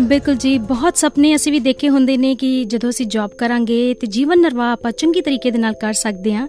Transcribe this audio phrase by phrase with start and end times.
[0.00, 4.06] ਬਿਲਕੁਲ ਜੀ, ਬਹੁਤ ਸੁਪਨੇ ਅਸੀਂ ਵੀ ਦੇਖੇ ਹੁੰਦੇ ਨੇ ਕਿ ਜਦੋਂ ਅਸੀਂ ਜੌਬ ਕਰਾਂਗੇ ਤੇ
[4.06, 6.46] ਜੀਵਨ ਨਿਰਵਾਹ ਆਪਾਂ ਚੰਗੀ ਤਰੀਕੇ ਦੇ ਨਾਲ ਕਰ ਸਕਦੇ ਹਾਂ।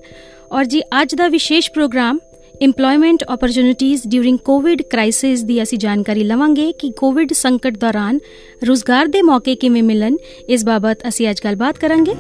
[0.51, 2.19] ਔਰ ਜੀ, ਅੱਜ ਦਾ ਵਿਸ਼ੇਸ਼ programme
[2.61, 8.19] employment opportunities during covid crisis ਦੀ ਅਸੀਂ ਜਾਣਕਾਰੀ ਲਵਾਂਗੇ ਕਿ ਕੋਵਿਡ ਸੰਕਟ ਦੌਰਾਨ
[8.67, 10.17] ਰੋਜ਼ਗਾਰ ਦੇ ਮੌਕੇ ਕਿਵੇਂ ਮਿਲਣ,
[10.49, 12.15] ਇਸ ਬਾਬਤ ਅਸੀਂ ਅੱਜ ਗੱਲਬਾਤ ਕਰਾਂਗੇ।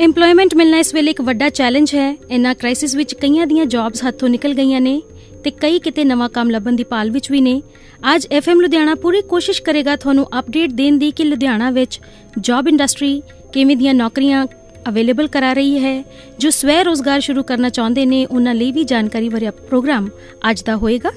[0.00, 4.28] ਏਮਪਲੋਇਮੈਂਟ ਮਿਲਣਾ ਇਸ ਵੇਲੇ ਇੱਕ ਵੱਡਾ ਚੈਲੰਜ ਹੈ। ਇਨ੍ਹਾਂ ਕ੍ਰਾਈਸਿਸ ਵਿੱਚ ਕਈਆਂ ਦੀਆਂ ਜੌਬਸ ਹੱਥੋਂ
[4.28, 5.00] ਨਿਕਲ ਗਈਆਂ ਨੇ।
[5.44, 7.62] ਤੇ ਕਈ ਕਿਤੇ ਨਵਾਂ ਕੰਮ ਲੱਭਣ ਦੀ ਪਾਲ ਵਿੱਚ ਵੀ ਨੇ।
[8.14, 12.00] ਅੱਜ ਐਫਐਮ ਲੁਧਿਆਣਾ ਪੂਰੀ ਕੋਸ਼ਿਸ਼ ਕਰੇਗਾ ਤੁਹਾਨੂੰ ਅਪਡੇਟ ਦੇਣ ਦੀ ਕਿ ਲੁਧਿਆਣਾ ਵਿੱਚ
[12.40, 14.46] ਜੌਬ ਇੰਡਸਟਰੀ ਕਿਵੇਂ ਦੀਆਂ ਨੌਕਰੀਆਂ
[14.88, 16.04] ਅਵੇਲੇਬਲ ਕਰਾ ਰਹੀ ਹੈ।
[16.38, 20.08] ਜੋ ਸਵੈ ਰੋਜ਼ਗਾਰ ਸ਼ੁਰੂ ਕਰਨਾ ਚਾਹੁੰਦੇ ਨੇ, ਉਹਨਾਂ ਲਈ ਵੀ ਜਾਣਕਾਰੀ ਭਰਿਆ ਪ੍ਰੋਗਰਾਮ
[20.50, 21.10] ਅੱਜ ਦਾ ਹੋਏਗਾ।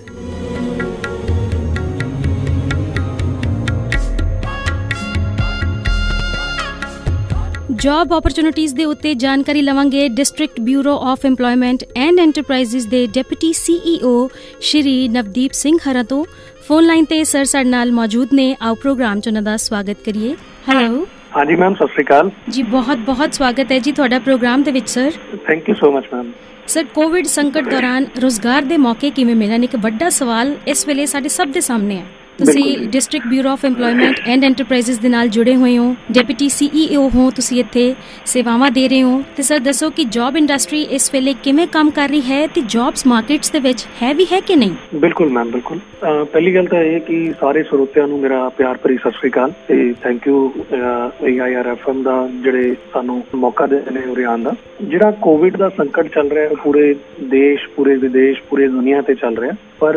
[7.81, 14.13] ਜੌਬ ਓਪਰਚ्युनिटीज ਦੇ ਉੱਤੇ ਜਾਣਕਾਰੀ ਲਵਾਂਗੇ district bureau of employment and enterprises ਦੇ ਡਿਪਟੀ ਸੀਈਓ
[14.61, 16.23] ਸ਼੍ਰੀ ਨਵਦੀਪ ਸਿੰਘ ਹਰਾ ਤੋਂ।
[16.67, 20.35] ਫੋਨ ਲਾਈਨ ਤੇ ਸਰ ਸਾਡੇ ਨਾਲ ਮੌਜੂਦ ਨੇ। ਆਓ ਪ੍ਰੋਗਰਾਮ ਚ ਉਹਨਾਂ ਦਾ ਸਵਾਗਤ ਕਰੀਏ।
[20.69, 21.05] ਹੈਲੋ
[21.37, 24.89] ਹਾਂਜੀ ਮੈਮ ਸਤਿ ਸ਼੍ਰੀ ਅਕਾਲ। ਜੀ ਬਹੁਤ ਬਹੁਤ ਸਵਾਗਤ ਹੈ ਜੀ ਤੁਹਾਡਾ ਪ੍ਰੋਗਰਾਮ ਦੇ ਵਿੱਚ
[24.89, 25.11] sir
[25.47, 26.31] thank you so much ma'am
[26.67, 29.63] sir covid ਸੰਕਟ ਦੌਰਾਨ ਰੋਜ਼ਗਾਰ ਦੇ ਮੌਕੇ ਕਿਵੇਂ ਮਿਲਣ?
[29.63, 32.05] ਇੱਕ ਵੱਡਾ ਸਵਾਲ ਇਸ ਵੇਲੇ ਸਾਡੇ ਸਭ ਦੇ ਸਾਹਮਣੇ ਹੈ।
[32.37, 37.29] ਤੁਸੀਂ district bureau of employment and enterprises ਦੇ ਨਾਲ ਜੁੜੇ ਹੋਏ ਹੋ ਡਿਪਟੀ ਸੀਈਓ ਹੋ
[37.31, 41.67] ਤੁਸੀਂ ਇੱਥੇ ਸੇਵਾਵਾਂ ਦੇ ਰਹੇ ਹੋ। ਤੇ ਸਰ ਦੱਸੋ ਕਿ ਜੌਬ ਇੰਡਸਟਰੀ ਇਸ ਵੇਲੇ ਕਿਵੇਂ
[41.67, 44.71] ਕੰਮ ਕਰ ਰਹੀ ਹੈ ਤੇ ਜੌਬਸ ਮਾਰਕੀਟਸ ਦੇ ਵਿੱਚ ਹੈ ਵੀ ਹੈ ਕਿ ਨਹੀਂ?
[44.95, 49.11] ਬਿਲਕੁਲ ਮੈਮ ਬਿਲਕੁਲ। ਪਹਿਲੀ ਗੱਲ ਤਾਂ ਇਹ ਕਿ ਸਾਰੇ ਸਰੋਤਿਆਂ ਨੂੰ ਮੇਰਾ ਪਿਆਰ ਭਰੀ ਸਤਿ
[49.11, 54.53] ਸ੍ਰੀ ਅਕਾਲ ਤੇ ਥੈਂਕ ਯੂ ਏਆਈਆਰਐਫਐਮ ਦਾ ਜਿਹੜੇ ਸਾਨੂੰ ਮੌਕਾ ਦੇ ਨੇ ਉਰੇ ਆਉਣ ਦਾ।
[54.81, 56.93] ਜਿਹੜਾ ਕੋਵਿਡ ਦਾ ਸੰਕਟ ਚੱਲ ਰਿਹਾ ਹੈ, ਪੂਰੇ
[57.29, 59.95] ਦੇਸ਼, ਪੂਰੇ ਵਿਦੇਸ਼, ਪੂਰੇ ਦੁਨੀਆ ਤੇ ਚੱਲ ਰਿਹਾ ਪਰ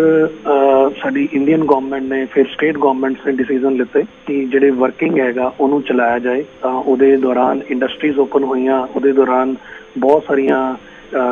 [1.02, 5.82] ਸਾਡੀ ਇੰਡੀਅਨ ਗਵਰਨਮੈਂਟ ਨੇ, ਫਿਰ ਸਟੇਟ ਗਵਰਨਮੈਂਟਸ ਨੇ ਡਿਸੀਜਨ ਲਿੱਤੇ ਕਿ ਜਿਹੜੇ ਵਰਕਿੰਗ ਹੈਗਾ, ਉਹਨੂੰ
[5.82, 9.54] ਚਲਾਇਆ ਜਾਏ। ਤਾਂ ਉਹਦੇ ਦੌਰਾਨ ਇੰਡਸਟਰੀਜ਼ ਓਪਨ ਹੋਈਆਂ, ਉਹਦੇ ਦੌਰਾਨ
[9.98, 10.74] ਬਹੁਤ ਸਾਰੀਆਂ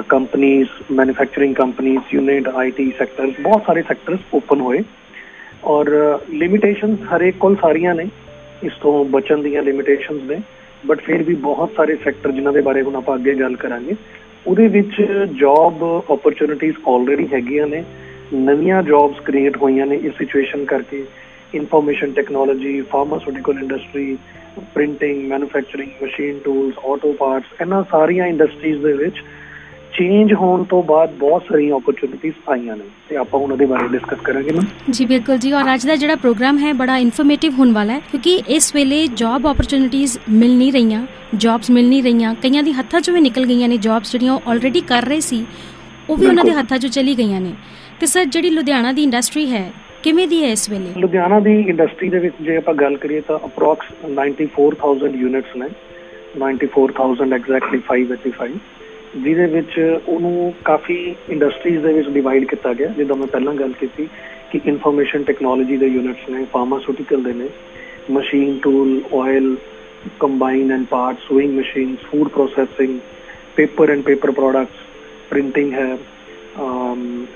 [0.09, 4.83] ਕੰਪਨੀਆਂ ਮੈਨੂਫੈਕਚਰਿੰਗ ਕੰਪਨੀਆਂ ਯੂਨਿਟ ਆਈਟੀ ਸੈਕਟਰ ਬਹੁਤ ਸਾਰੇ ਸੈਕਟਰਸ ਓਪਨ ਹੋਏ।
[5.65, 5.89] ਔਰ
[6.31, 8.09] ਲਿਮਿਟੇਸ਼ਨਸ ਹਰੇਕ ਕੋਲ ਸਾਰੀਆਂ ਨੇ,
[8.63, 10.41] ਇਸ ਤੋਂ ਬਚਣ ਦੀਆਂ ਲਿਮਿਟੇਸ਼ਨਸ ਨੇ।
[10.87, 13.95] ਬਟ ਫਿਰ ਵੀ ਬਹੁਤ ਸਾਰੇ ਸੈਕਟਰ ਜਿਨ੍ਹਾਂ ਦੇ ਬਾਰੇ ਹੁਣ ਆਪਾਂ ਅੱਗੇ ਗੱਲ ਕਰਾਂਗੇ,
[14.47, 15.01] ਉਹਦੇ ਵਿੱਚ
[15.41, 17.85] ਜੌਬ ਓਪਰਚ्युनिटीज ਆਲਰੇਡੀ ਹੈਗੀਆਂ ਨੇ।
[18.35, 21.05] ਨਵੀਆਂ ਜੌਬਸ ਕ੍ਰੀਏਟ ਹੋਈਆਂ ਨੇ ਇਸ ਸਿਚੁਏਸ਼ਨ ਕਰਕੇ।
[21.55, 24.17] Information technology pharmaceutical industry
[24.75, 29.23] printing manufacturing machine tools auto parts ਇਹਨਾਂ ਸਾਰੀਆਂ ਇੰਡਸਟਰੀਜ਼ ਦੇ ਵਿੱਚ
[29.99, 34.21] ਚੇਂਜ ਹੋਣ ਤੋਂ ਬਾਅਦ ਬਹੁਤ ਸਾਰੀਆਂ ਓਪਰਚੁਨਿਟੀਆਂ ਆਈਆਂ ਨੇ। ਤੇ ਆਪਾਂ ਉਹਨਾਂ ਦੇ ਬਾਰੇ ਡਿਸਕਸ
[34.21, 37.93] ਕਰਾਂਗੇ ਨਾ। ਜੀ ਬਿਲਕੁਲ ਜੀ। ਔਰ ਅੱਜ ਦਾ ਜਿਹੜਾ ਪ੍ਰੋਗਰਾਮ ਹੈ ਬੜਾ ਇਨਫੋਰਮੇਟਿਵ ਹੋਣ ਵਾਲਾ
[37.93, 42.73] ਹੈ ਕਿਉਂਕਿ ਇਸ ਵੇਲੇ ਜੌਬ ਓਪਰਚੁਨਿਟੀਆਂ ਮਿਲ ਨਹੀਂ ਰਹੀਆਂ ਜੌਬਸ ਮਿਲ ਨਹੀਂ ਰਹੀਆਂ। ਕਈਆਂ ਦੀ
[42.73, 45.45] ਹੱਥਾਂ 'ਚੋਂ ਵੀ ਨਿਕਲ ਗਈਆਂ ਨੇ ਜੌਬਸ ਜਿਹੜੀਆਂ ਉਹ ਆਲਰੇਡੀ ਕਰ ਰਹੇ ਸੀ
[46.11, 47.53] ਉਹ ਵੀ ਉਹਨਾਂ ਦੇ ਹੱਥਾਂ 'ਚੋਂ ਚਲੀ ਗਈਆਂ ਨੇ।
[48.01, 49.73] ਤੇ ਸਰ ਜਿਹੜੀ ਲੁਧਿਆਣਾ ਦੀ ਇੰਡਸਟਰੀ ਹੈ
[50.03, 50.93] ਕਿਵੇਂ ਦੀ ਹੈ ਇਸ ਵੇਲੇ?
[51.01, 55.69] ਲੁਧਿਆਣਾ ਦੀ ਇੰਡਸਟਰੀ ਦੇ ਵਿੱਚ ਜੇ ਆਪਾਂ ਗੱਲ ਕਰੀਏ ਤਾਂ ਅਪਰੋਕਸ 94000 ਯੂਨਿਟਸ ਨੇ।
[56.39, 58.59] 94000 ਐਗਜ਼ੈਕਟਲੀ 585
[59.15, 60.97] ਜਿਹਦੇ ਵਿੱਚ ਉਹਨੂੰ ਕਾਫੀ
[61.29, 64.09] ਇੰਡਸਟਰੀਜ਼ ਦੇ ਵਿੱਚ ਡਿਵਾਈਡ ਕੀਤਾ ਗਿਆ। ਜਿੱਦਾਂ ਮੈਂ ਪਹਿਲਾਂ ਗੱਲ ਕੀਤੀ
[64.51, 67.49] ਕਿ ਇਨਫੋਰਮੇਸ਼ਨ ਟੈਕਨੋਲੋਜੀ ਦੇ ਯੂਨਿਟਸ ਨੇ ਫਾਰਮਾਸਿਊਟੀਕਲ ਦੇ ਨੇ
[68.11, 69.57] machine tool oil
[70.21, 72.99] combine and parts sewing machines food processing
[73.57, 74.87] paper and paper products
[75.31, 75.97] printing ਹੈ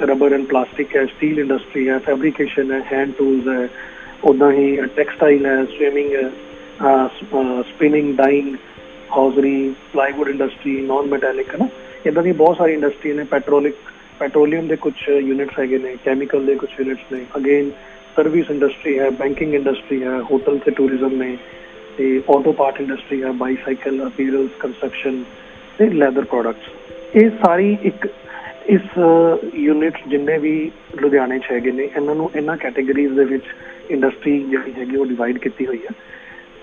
[0.07, 3.69] ਰਬਰ ਐਂਡ ਪਲਾਸਟਿਕ ਹੈ ਸਟੀਲ ਇੰਡਸਟਰੀ ਹੈ ਫੈਬਰੀਕੇਸ਼ਨ ਹੈ ਹੈਂਡ ਟੂਲਸ ਹੈ
[4.25, 6.31] ਉਦਾਂ ਹੀ ਟੈਕਸਟਾਈਲ ਹੈ ਸਵਿਮਿੰਗ ਹੈ
[7.63, 8.55] spinning dyeing
[9.13, 11.69] hosiery plywood industry non metallic ਹੈ ਨਾ
[12.07, 13.75] ਇਦਾਂ ਦੀ ਬਹੁਤ ਸਾਰੀ ਇੰਡਸਟਰੀ ਨੇ ਪੈਟਰੋਲਿਕ
[14.21, 17.71] ਪੈਟਰੋਲੀਅਮ ਦੇ ਕੁਝ ਯੂਨਿਟਸ ਹੈਗੇ ਨੇ ਕੈਮੀਕਲ ਦੇ ਕੁਝ ਯੂਨਿਟਸ ਨੇ ਅਗੇਨ
[18.17, 21.37] ਸਰਵਿਸ ਇੰਡਸਟਰੀ ਹੈ ਬੈਂਕਿੰਗ ਇੰਡਸਟਰੀ ਹੈ ਹੋਟਲ ਤੇ ਟੂਰਿਜ਼ਮ ਨੇ
[21.99, 25.23] ਤੇ ਆਟੋ ਪਾਰਟ ਇੰਡਸਟਰੀ ਹੈ ਬਾਈਸਾਈਕਲ ਅਪੀਰਲਸ ਕੰਸਟਰਕਸ਼ਨ
[25.79, 28.07] ਤੇ ਲੈਦਰ ਪ੍ਰੋਡਕਟਸ ਇਹ ਸਾਰੀ ਇੱਕ
[28.69, 28.99] ਇਸ
[29.55, 30.55] ਯੂਨਿਟ ਜਿੰਨੇ ਵੀ
[30.97, 33.45] ਲੁਧਿਆਣੇ 'ਚ ਹੈਗੇ ਨੇ ਇਹਨਾਂ ਨੂੰ ਇਹਨਾਂ ਕੈਟਾਗਰੀਜ਼ ਦੇ ਵਿੱਚ
[33.91, 35.95] ਇੰਡਸਟਰੀ ਜਿਹੜੀ ਹੈਗੀ ਉਹ ਡਿਵਾਈਡ ਕੀਤੀ ਹੋਈ ਹੈ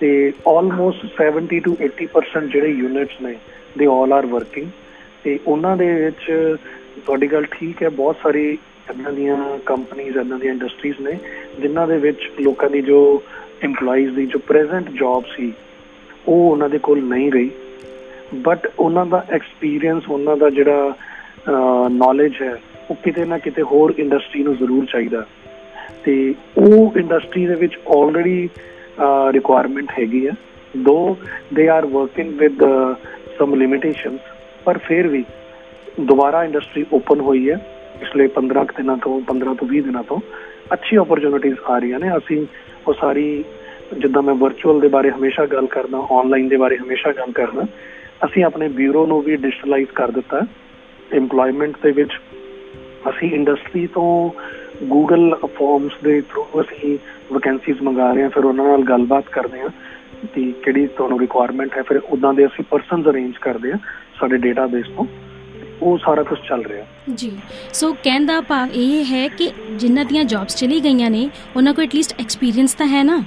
[0.00, 0.10] ਤੇ
[0.48, 3.34] ਆਲਮੋਸਟ 70 ਟੂ 80% ਜਿਹੜੇ ਯੂਨਿਟਸ ਨੇ
[3.78, 4.66] ਦੇ ਆਲ ਆਰ ਵਰਕਿੰਗ
[5.24, 6.56] ਤੇ ਉਹਨਾਂ ਦੇ ਵਿੱਚ
[7.06, 8.46] ਤੁਹਾਡੀ ਗੱਲ ਠੀਕ ਹੈ, ਬਹੁਤ ਸਾਰੀ
[8.90, 11.12] ਇਹਨਾਂ ਦੀਆਂ ਕੰਪਨੀਆਂ ਇਹਨਾਂ ਦੀਆਂ ਇੰਡਸਟਰੀਜ਼ ਨੇ,
[11.60, 13.00] ਜਿਨ੍ਹਾਂ ਦੇ ਵਿੱਚ ਲੋਕਾਂ ਦੀ ਜੋ
[13.64, 15.52] EMPLOYEES ਦੀ ਜੋ ਪ੍ਰੈਜ਼ੈਂਟ ਜੌਬ ਸੀ,
[16.28, 17.50] ਉਹ ਉਹਨਾਂ ਦੇ ਕੋਲ ਨਹੀਂ ਰਹੀ।
[18.46, 20.92] ਬਟ ਉਹਨਾਂ ਦਾ ਐਕਸਪੀਰੀਅੰਸ ਉਹਨਾਂ ਦਾ ਜਿਹੜਾ
[21.90, 22.56] ਨੌਲੇਜ ਹੈ,
[22.90, 25.24] ਉਹ ਕਿਤੇ ਨਾ ਕਿਤੇ ਹੋਰ ਇੰਡਸਟਰੀ ਨੂੰ ਜ਼ਰੂਰ ਚਾਹੀਦਾ।
[26.04, 28.48] ਤੇ ਉਹ ਇੰਡਸਟਰੀ ਦੇ ਵਿੱਚ ਆਲਰੇਡੀ
[29.32, 30.32] ਰਿਕੁਆਇਰਮੈਂਟ ਹੈਗੀ ਆ।
[30.76, 31.16] ਦੋ
[31.54, 32.62] they are working with
[33.38, 34.20] some limitations
[34.64, 35.24] ਪਰ ਫਿਰ ਵੀ
[36.00, 37.56] ਦੁਬਾਰਾ ਇੰਡਸਟਰੀ ਓਪਨ ਹੋਈ ਹੈ,
[38.00, 40.20] ਪਿਛਲੇ 15 ਦਿਨਾਂ ਤੋਂ 15 ਤੋਂ 20 ਦਿਨਾਂ ਤੋਂ
[40.72, 42.46] ਅੱਛੀ ਓਪਰਚ्युनिटीज ਆ ਰਹੀਆਂ ਨੇ। ਅਸੀਂ
[42.88, 43.44] ਉਹ ਸਾਰੀ,
[43.98, 47.66] ਜਿੱਦਾਂ ਮੈਂ ਵਰਚੁਅਲ ਦੇ ਬਾਰੇ ਹਮੇਸ਼ਾ ਗੱਲ ਕਰਦਾ ਆਨਲਾਈਨ ਦੇ ਬਾਰੇ ਹਮੇਸ਼ਾ ਗੱਲ ਕਰਦਾ,
[48.24, 50.40] ਅਸੀਂ ਆਪਣੇ ਬਿਊਰੋ ਨੂੰ ਵੀ ਡਿਜੀਟਲਾਈਜ਼ ਕਰ ਦਿੱਤਾ।
[51.14, 52.12] ਏਮਪਲੋਇਮੈਂਟ ਦੇ ਵਿੱਚ
[53.08, 54.08] ਅਸੀਂ ਇੰਡਸਟਰੀ ਤੋਂ
[54.82, 56.98] ਗੂਗਲ ਫਾਰਮਸ ਦੇ ਥਰੂ ਅਸੀਂ
[57.32, 59.68] ਵੈਕੈਂਸੀਜ਼ ਮੰਗਾ ਰਹੇ ਹਾਂ, ਫਿਰ ਉਹਨਾਂ ਨਾਲ ਗੱਲਬਾਤ ਕਰਦੇ ਹਾਂ
[60.34, 63.78] ਕਿ ਕਿਹੜੀ ਤੁਹਾਨੂੰ ਰਿਕੁਆਇਰਮੈਂਟ ਹੈ, ਫਿਰ ਉਦਾਂ ਦੇ ਅਸੀਂ ਪਰਸਨਸ ਅਰੇਂਜ ਕਰਦੇ ਹਾਂ
[64.20, 65.06] ਸਾਡੇ ਡੇਟਾਬੇਸ ਤੋਂ,
[65.82, 66.84] ਉਹ ਸਾਰਾ ਕੁਝ ਚੱਲ ਰਿਹਾ।
[67.14, 67.32] ਜੀ
[67.72, 71.84] ਸੋ ਕਹਿਣ ਦਾ ਭਾਵ ਇਹ ਹੈ ਕਿ ਜਿਨ੍ਹਾਂ ਦੀਆਂ ਜੌਬਸ ਚਲੀ ਗਈਆਂ ਨੇ, ਉਹਨਾਂ ਕੋਲ
[71.84, 73.22] ਐਟਲੀਸਟ ਐਕਸਪੀਰੀਅੰਸ ਤਾਂ ਹੈ ਨਾ।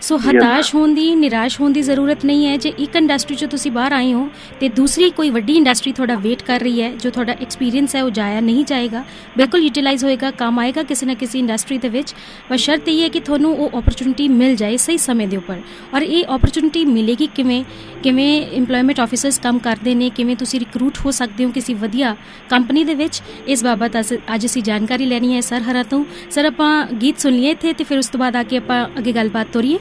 [0.00, 3.70] ਸੋ ਹਤਾਸ਼ ਹੋਣ ਦੀ ਨਿਰਾਸ਼ ਹੋਣ ਦੀ ਜ਼ਰੂਰਤ ਨਹੀਂ ਹੈ ਜੇ ਇੱਕ ਇੰਡਸਟਰੀ 'ਚ ਤੁਸੀਂ
[3.72, 4.28] ਬਾਹਰ ਆਏ ਹੋ
[4.60, 8.10] ਤੇ ਦੂਸਰੀ ਕੋਈ ਵੱਡੀ ਇੰਡਸਟਰੀ ਤੁਹਾਡਾ ਵੇਟ ਕਰ ਰਹੀ ਹੈ ਜੋ ਤੁਹਾਡਾ ਐਕਸਪੀਰੀਅੰਸ ਹੈ ਉਹ
[8.10, 9.04] ਜਾਇਆ ਨਹੀਂ ਜਾਏਗਾ
[9.36, 12.14] ਬਿਲਕੁਲ ਯੂਟਿਲਾਈਜ਼ ਹੋਏਗਾ ਕੰਮ ਆਏਗਾ ਕਿਸੇ ਨਾ ਕਿਸੇ ਇੰਡਸਟਰੀ ਦੇ ਵਿੱਚ
[12.50, 15.60] ਬਸ ਸ਼ਰਤ ਇਹ ਹੈ ਕਿ ਤੁਹਾਨੂੰ ਉਹ ਓਪਰਚ्युनिटी ਮਿਲ ਜਾਏ ਸਹੀ ਸਮੇਂ ਦੇ ਉੱਪਰ
[15.94, 17.62] ਔਰ ਇਹ ਓਪਰਚ्युनिटी ਮਿਲੇਗੀ ਕਿਵੇਂ
[18.02, 22.14] ਕਿਵੇਂ EMPLOYMENT ਆਫੀਸਰਸ ਕੰਮ ਕਰਦੇ ਨੇ ਕਿਵੇਂ ਤੁਸੀਂ ਰਿਕਰੂਟ ਹੋ ਸਕਦੇ ਹੋ ਕਿਸੇ ਵਧੀਆ
[22.50, 23.96] ਕੰਪਨੀ ਦੇ ਵਿੱਚ ਇਸ ਬਾਬਤ
[24.34, 26.70] ਅੱਜ ਅਸੀਂ ਜਾਣਕਾਰੀ ਲੈਣੀ ਹੈ ਸਰ ਹਰਾ ਤੋਂ ਸਰ ਆਪਾਂ
[27.00, 29.78] ਗੀਤ ਸੁਣ ਲਈਏ ਇੱਥੇ ਤੇ ਫਿਰ ਉਸ ਤੋਂ ਬਾਅਦ ਆ ਕੇ ਆਪਾਂ ਅੱਗੇ ਗੱਲਬਾਤ ਤੋਰੀਏ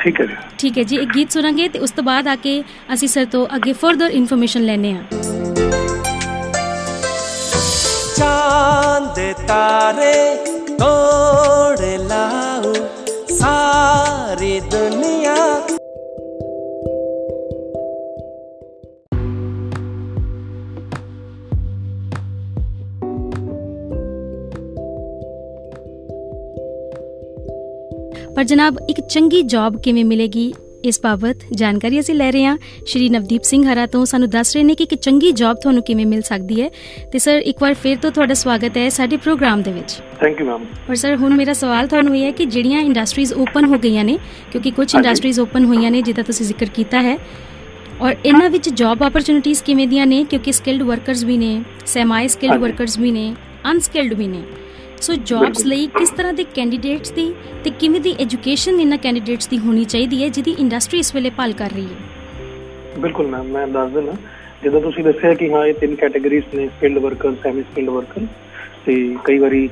[0.00, 2.62] ਠੀਕ ਹੈ ਜੀ। ਠੀਕ ਹੈ ਜੀ ਇੱਕ ਗੀਤ ਸੁਣਾਂਗੇ ਤੇ ਉਸ ਤੋਂ ਬਾਅਦ ਆ ਕੇ
[2.94, 5.02] ਅਸੀਂ ਸਰ ਤੋਂ ਅੱਗੇ ਫਰਦਰ ਇਨਫੋਰਮੇਸ਼ਨ ਲੈਣੇ ਆ
[8.16, 9.18] ਚਾਂਦ
[9.48, 10.14] ਤਾਰੇ
[10.78, 12.74] ਤੋੜ ਲਾਉ
[13.38, 15.36] ਸਾਰੀ ਦੁਨੀਆ
[28.36, 30.52] ਪਰ ਜਨਾਬ ਇੱਕ ਚੰਗੀ ਜੌਬ ਕਿਵੇਂ ਮਿਲੇਗੀ?
[30.84, 32.56] ਇਸ ਬਾਬਤ ਜਾਣਕਾਰੀ ਅਸੀਂ ਲੈ ਰਹੇ ਹਾਂ
[32.86, 36.06] ਸ਼੍ਰੀ ਨਵਦੀਪ ਸਿੰਘ ਹਰਾ ਤੋਂ। ਸਾਨੂੰ ਦੱਸ ਰਹੇ ਨੇ ਕਿ ਇੱਕ ਚੰਗੀ ਜੌਬ ਤੁਹਾਨੂੰ ਕਿਵੇਂ
[36.06, 36.68] ਮਿਲ ਸਕਦੀ ਹੈ।
[37.12, 40.46] ਤੇ ਸਰ ਇੱਕ ਵਾਰ ਫਿਰ ਤੋਂ ਤੁਹਾਡਾ ਸਵਾਗਤ ਹੈ ਸਾਡੇ ਪ੍ਰੋਗਰਾਮ ਦੇ ਵਿੱਚ। ਥੈਂਕ ਯੂ
[40.46, 44.04] ਮੈਮ ਔਰ ਸਰ ਹੁਣ ਮੇਰਾ ਸਵਾਲ ਤੁਹਾਨੂੰ ਇਹ ਹੈ ਕਿ ਜਿਹੜੀਆਂ ਇੰਡਸਟਰੀਜ਼ ਓਪਨ ਹੋ ਗਈਆਂ
[44.04, 44.18] ਨੇ
[44.52, 47.16] ਕਿਉਂਕਿ ਕੁਝ ਇੰਡਸਟਰੀਜ਼ ਓਪਨ ਹੋਈਆਂ ਨੇ ਜਿਹਦਾ ਤੁਸੀਂ ਜ਼ਿਕਰ ਕੀਤਾ ਹੈ
[48.00, 50.24] ਔਰ ਇਹਨਾਂ ਵਿੱਚ ਜੌਬ ਓਪਰਚ्युनिटीज ਕਿਵੇਂ ਦੀਆਂ ਨੇ?
[50.24, 53.34] ਕਿਉਂਕਿ ਸਕਿਲਡ ਵਰਕਰਸ ਵੀ ਨੇ ਸੈਮਾਈ ਸਕਿਲਡ ਵਰਕਰਸ ਵੀ ਨੇ
[53.70, 54.42] ਅਨਸਕਿਲਡ ਵੀ ਨੇ।
[55.00, 57.32] ਸੋ ਜੌਬਸ ਲਈ ਕਿਸ ਤਰ੍ਹਾਂ ਦੇ ਕੈਂਡੀਡੇਟਸ ਦੀ
[57.64, 61.52] ਤੇ ਕਿਵੇਂ ਦੀ ਐਜੂਕੇਸ਼ਨ ਇਹਨਾਂ ਕੈਂਡੀਡੇਟਸ ਦੀ ਹੋਣੀ ਚਾਹੀਦੀ ਹੈ ਜਿਹਦੀ ਇੰਡਸਟਰੀ ਇਸ ਵੇਲੇ ਭਾਲ
[61.52, 62.98] ਕਰ ਰਹੀ ਹੈ?
[62.98, 64.12] ਬਿਲਕੁਲ ਮੈਮ ਮੈਂ ਦੱਸ ਦਿੰਦਾ।
[64.64, 68.26] ਜਦੋਂ ਤੁਸੀਂ ਦੱਸਿਆ ਕਿ ਹਾਂ ਇਹ ਤਿੰਨ ਕੈਟਾਗਰੀਜ਼ ਨੇ skilled worker semi skilled worker
[68.86, 69.68] ਤੇ ਕਈ ਵਾਰੀ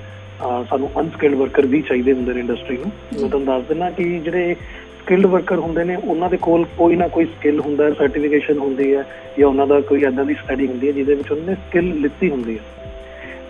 [0.71, 4.55] ਸਾਨੂੰ ਅਨਸਕਿਲਡ ਵਰਕਰ ਵੀ ਚਾਹੀਦੇ ਹੁੰਦੇ ਨੇ ਇੰਡਸਟਰੀ ਨੂੰ। ਮੈਂ ਤੁਹਾਨੂੰ ਦੱਸ ਦਿੰਦਾ ਕਿ ਜਿਹੜੇ
[5.01, 8.95] ਸਕਿਲਡ ਵਰਕਰ ਹੁੰਦੇ ਨੇ ਉਹਨਾਂ ਦੇ ਕੋਲ ਕੋਈ ਨਾ ਕੋਈ ਸਕਿੱਲ ਹੁੰਦਾ ਹੈ ਸਰਟੀਫਿਕੇਸ਼ਨ ਹੁੰਦੀ
[8.95, 9.05] ਹੈ
[9.39, 12.31] ਜਾਂ ਉਹਨਾਂ ਦਾ ਕੋਈ ਐਦਾਂ ਦੀ ਸਟੱਡੀ ਹੁੰਦੀ ਹੈ ਜਿਹਦੇ ਵਿੱਚ ਉਹਨਾਂ ਨੇ ਸਕਿੱਲ ਲਿੱਤੀ
[12.31, 12.93] ਹੁੰਦੀ ਹੈ।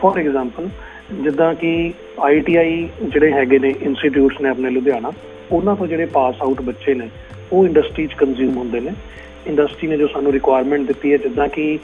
[0.00, 0.68] ਫੋਰ ਐਗਜ਼ਾਮਪਲ
[1.12, 5.12] ਜਿੱਦਾਂ ਕਿ ਆਈਟੀਆਈ ਜਿਹੜੇ ਹੈਗੇ ਨੇ ਇੰਸਟੀਚਿਊਟਸ ਨੇ ਆਪਣੇ ਲੁਧਿਆਣਾ,
[5.52, 7.08] ਉਹਨਾਂ ਤੋਂ ਜਿਹੜੇ ਪਾਸ ਆਊਟ ਬੱਚੇ ਨੇ,
[7.52, 8.90] ਉਹ ਇੰਡਸਟਰੀ 'ਚ ਕੰਜ਼ਿਊਮ ਹੁੰਦੇ ਨੇ।
[9.46, 11.78] ਇੰਡਸਟਰੀ ਨੇ ਜੋ ਸਾਨੂੰ ਰਿਕੁਆਇਰਮੈਂਟ ਦਿੱਤੀ ਹੈ, ਜਿੱਦਾਂ ਕਿ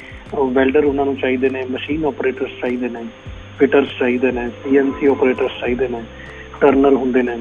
[0.53, 3.05] ਵੈਲਡਰ ਉਹਨਾਂ ਨੂੰ ਚਾਹੀਦੇ ਨੇ ਮਸ਼ੀਨ ਆਪਰੇਟਰਸ ਚਾਹੀਦੇ ਨੇ
[3.59, 6.03] ਫਿਟਰਸ ਚਾਹੀਦੇ ਨੇ ਸੀਐਨਸੀ ਆਪਰੇਟਰਸ ਚਾਹੀਦੇ ਨੇ
[6.61, 7.39] ਟਰਨਲ ਹੁੰਦੇ ਨੇ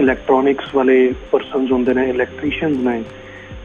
[0.00, 3.02] ਇਲੈਕਟ੍ਰੋਨਿਕਸ ਵਾਲੇ ਪਰਸਨਸ ਹੁੰਦੇ ਨੇ ਇਲੈਕਟ੍ਰੀਸ਼ੀਅਨਸ ਨੇ।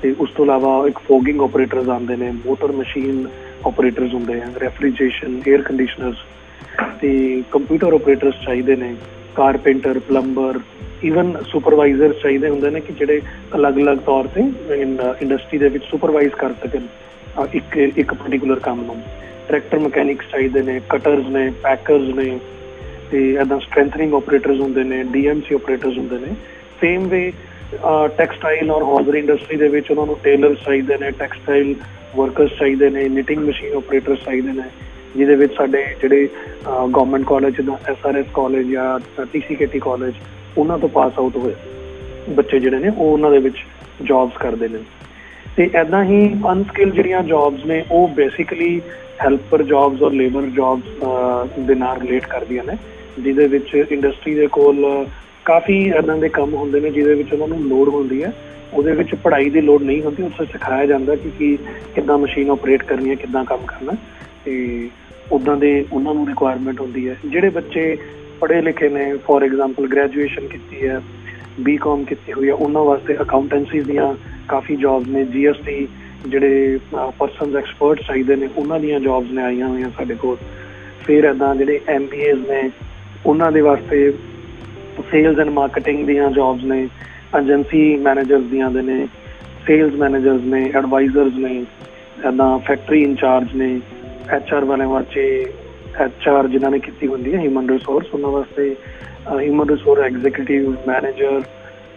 [0.01, 3.27] ਤੇ ਉਸ ਤੋਂ ਇਲਾਵਾ ਇੱਕ ਫੋਗਿੰਗ ਆਪਰੇਟਰਸ ਆਉਂਦੇ ਨੇ ਮੋਟਰ ਮਸ਼ੀਨ
[3.67, 6.17] ਆਪਰੇਟਰਸ ਹੁੰਦੇ ਆ ਰੈਫਰੀਜਰੇਸ਼ਨ 에ਅਰ ਕੰਡੀਸ਼ਨਰਸ
[7.01, 7.11] ਤੇ
[7.51, 8.95] ਕੰਪਿਊਟਰ ਆਪਰੇਟਰਸ ਚਾਹੀਦੇ ਨੇ
[9.35, 10.59] ਕਾਰਪੈਂਟਰ ਪਲੰਬਰ
[11.03, 13.21] ਇਵਨ ਸੁਪਰਵਾਈਜ਼ਰ ਚਾਹੀਦੇ ਹੁੰਦੇ ਨੇ ਕਿ ਜਿਹੜੇ
[13.55, 14.41] ਅਲੱਗ-ਅਲੱਗ ਤੌਰ ਤੇ
[15.21, 16.87] ਇੰਡਸਟਰੀ ਦੇ ਵਿੱਚ ਸੁਪਰਵਾਈਜ਼ ਕਰ ਸਕਣ
[17.53, 18.95] ਇੱਕ ਇੱਕ ਪਾਰਟਿਕੂਲਰ ਕੰਮ ਨੂੰ।
[19.47, 22.39] ਟਰੈਕਟਰ ਮਕੈਨਿਕਸ ਚਾਹੀਦੇ ਨੇ ਕਟਰਸ ਨੇ ਪੈਕਰਸ ਨੇ,
[23.11, 26.35] ਤੇ ਐਦਾਂ ਸਟਰੈਂਥਨਿੰਗ ਆਪਰੇਟਰਸ ਹੁੰਦੇ ਨੇ ਡੀਐਮਸੀ ਆਪਰੇਟਰਸ ਹੁੰਦੇ ਨੇ।
[26.81, 27.31] ਸੇਮ ਵੇ
[28.17, 31.73] ਟੈਕਸਟਾਈਲ ਔਰ ਹੌਜ਼ਰੀ ਇੰਡਸਟਰੀ ਦੇ ਵਿੱਚ ਉਹਨਾਂ ਨੂੰ ਟੇਲਰਸ ਚਾਹੀਦੇ ਨੇ ਟੈਕਸਟਾਈਲ
[32.15, 34.63] ਵਰਕਰਸ ਚਾਹੀਦੇ ਨੇ ਨਿਟਿੰਗ ਮਸ਼ੀਨ ਆਪਰੇਟਰਸ ਚਾਹੀਦੇ ਨੇ।
[35.15, 36.27] ਜਿਹਦੇ ਵਿੱਚ ਸਾਡੇ ਜਿਹੜੇ
[36.67, 40.13] ਗਵਰਨਮੈਂਟ ਕਾਲਜ ਦਾ ਐਸਆਰਐਸ ਕਾਲਜ ਜਾਂ ਟੀਸੀਕੇਟੀ ਕਾਲਜ
[40.57, 41.53] ਉਹਨਾਂ ਤੋਂ ਪਾਸ ਆਊਟ ਹੋਏ
[42.29, 43.57] ਬੱਚੇ ਜਿਹੜੇ ਨੇ, ਉਹ ਉਹਨਾਂ ਦੇ ਵਿੱਚ
[44.03, 44.79] ਜੌਬਸ ਕਰਦੇ ਨੇ।
[45.57, 46.19] ਤੇ ਐਦਾਂ ਹੀ
[46.51, 48.81] ਅਨਸਕਿਲ ਜਿਹੜੀਆਂ ਜੌਬਸ ਨੇ, ਉਹ ਬੇਸਿਕਲੀ
[49.21, 52.77] ਹੈਲਪਰ ਜੌਬਸ ਔਰ ਲੇਬਰ ਜੌਬਸ ਦੇ ਨਾਲ ਰਿਲੇਟ ਕਰਦੀਆਂ ਨੇ,
[53.19, 54.85] ਜਿਹਦੇ ਵਿੱਚ ਇੰਡਸਟਰੀ ਦੇ ਕੋਲ
[55.45, 58.31] ਕਾਫੀ ਐਦਾਂ ਦੇ ਕੰਮ ਹੁੰਦੇ ਨੇ, ਜਿਹਦੇ ਵਿੱਚ ਉਹਨਾਂ ਨੂੰ ਲੋੜ ਹੁੰਦੀ ਹੈ।
[58.73, 61.57] ਉਹਦੇ ਵਿੱਚ ਪੜ੍ਹਾਈ ਦੀ ਲੋੜ ਨਹੀਂ ਹੁੰਦੀ, ਉੱਥੇ ਸਿਖਾਇਆ ਜਾਂਦਾ ਕਿ ਕੀ
[61.95, 63.95] ਕਿੱਦਾਂ ਮਸ਼ੀਨ ਆਪਰੇਟ ਕਰਨੀ ਹੈ, ਕਿੱਦਾਂ ਕੰਮ ਕਰਨਾ
[64.45, 64.89] ਤੇ
[65.31, 67.97] ਉਦਾਂ ਦੇ ਉਹਨਾਂ ਨੂੰ ਰਿਕੁਆਇਰਮੈਂਟ ਹੁੰਦੀ ਹੈ। ਜਿਹੜੇ ਬੱਚੇ
[68.41, 71.01] ਪੜ੍ਹੇ ਲਿਖੇ ਨੇ ਫੋਰ ਐਗਜ਼ਾਮਪਲ ਗ੍ਰੈਜੂਏਸ਼ਨ ਕੀਤੀ ਹੈ
[71.59, 74.13] ਬੀਕਾਮ ਕੀਤੀ ਹੋਈ ਹੈ, ਉਹਨਾਂ ਵਾਸਤੇ ਅਕਾਊਂਟੈਂਸੀ ਦੀਆਂ
[74.47, 75.87] ਕਾਫੀ ਜੌਬਸ ਨੇ ਜੀਐਸਟੀ
[76.27, 76.79] ਜਿਹੜੇ
[77.19, 80.37] ਪਰਸਨਸ ਐਕਸਪਰਟ ਚਾਹੀਦੇ ਨੇ, ਉਹਨਾਂ ਦੀਆਂ ਜੌਬਸ ਨੇ ਆਈਆਂ ਹੋਈਆਂ ਸਾਡੇ ਕੋਲ।
[81.05, 82.69] ਫਿਰ ਇਦਾਂ ਜਿਹੜੇ ਐਮਬੀਏਜ਼ ਨੇ,
[83.25, 84.11] ਉਹਨਾਂ ਦੇ ਵਾਸਤੇ
[85.11, 86.87] ਸੇਲਸ ਐਂਡ ਮਾਰਕੀਟਿੰਗ ਦੀਆਂ ਜੌਬਸ ਨੇ
[87.39, 89.07] ਏਜੰਸੀ ਮੈਨੇਜਰਸ ਦੀਆਂ ਦੇ ਨੇ
[89.67, 91.53] ਸੇਲਸ ਮੈਨੇਜਰਸ ਨੇ ਐਡਵਾਈਜ਼ਰਸ ਨੇ
[92.29, 93.79] ਇਦਾਂ ਫੈਕਟਰੀ ਇੰਚਾਰਜ ਨੇ
[94.33, 95.23] ਐਚਆਰ ਵਾਲੇ ਵਾਸਤੇ
[95.99, 98.75] ਐਚਆਰ ਜਿਨ੍ਹਾਂ ਨੇ ਕੀਤੀ ਹੁੰਦੀ ਹੈ ਹਿਊਮਨ ਰਿਸੋਰਸ ਉਹਨਾਂ ਵਾਸਤੇ
[99.31, 101.41] ਹਿਊਮਨ ਰਿਸੋਰਸ ਐਗਜ਼ੀਕਿਊਟਿਵ ਮੈਨੇਜਰ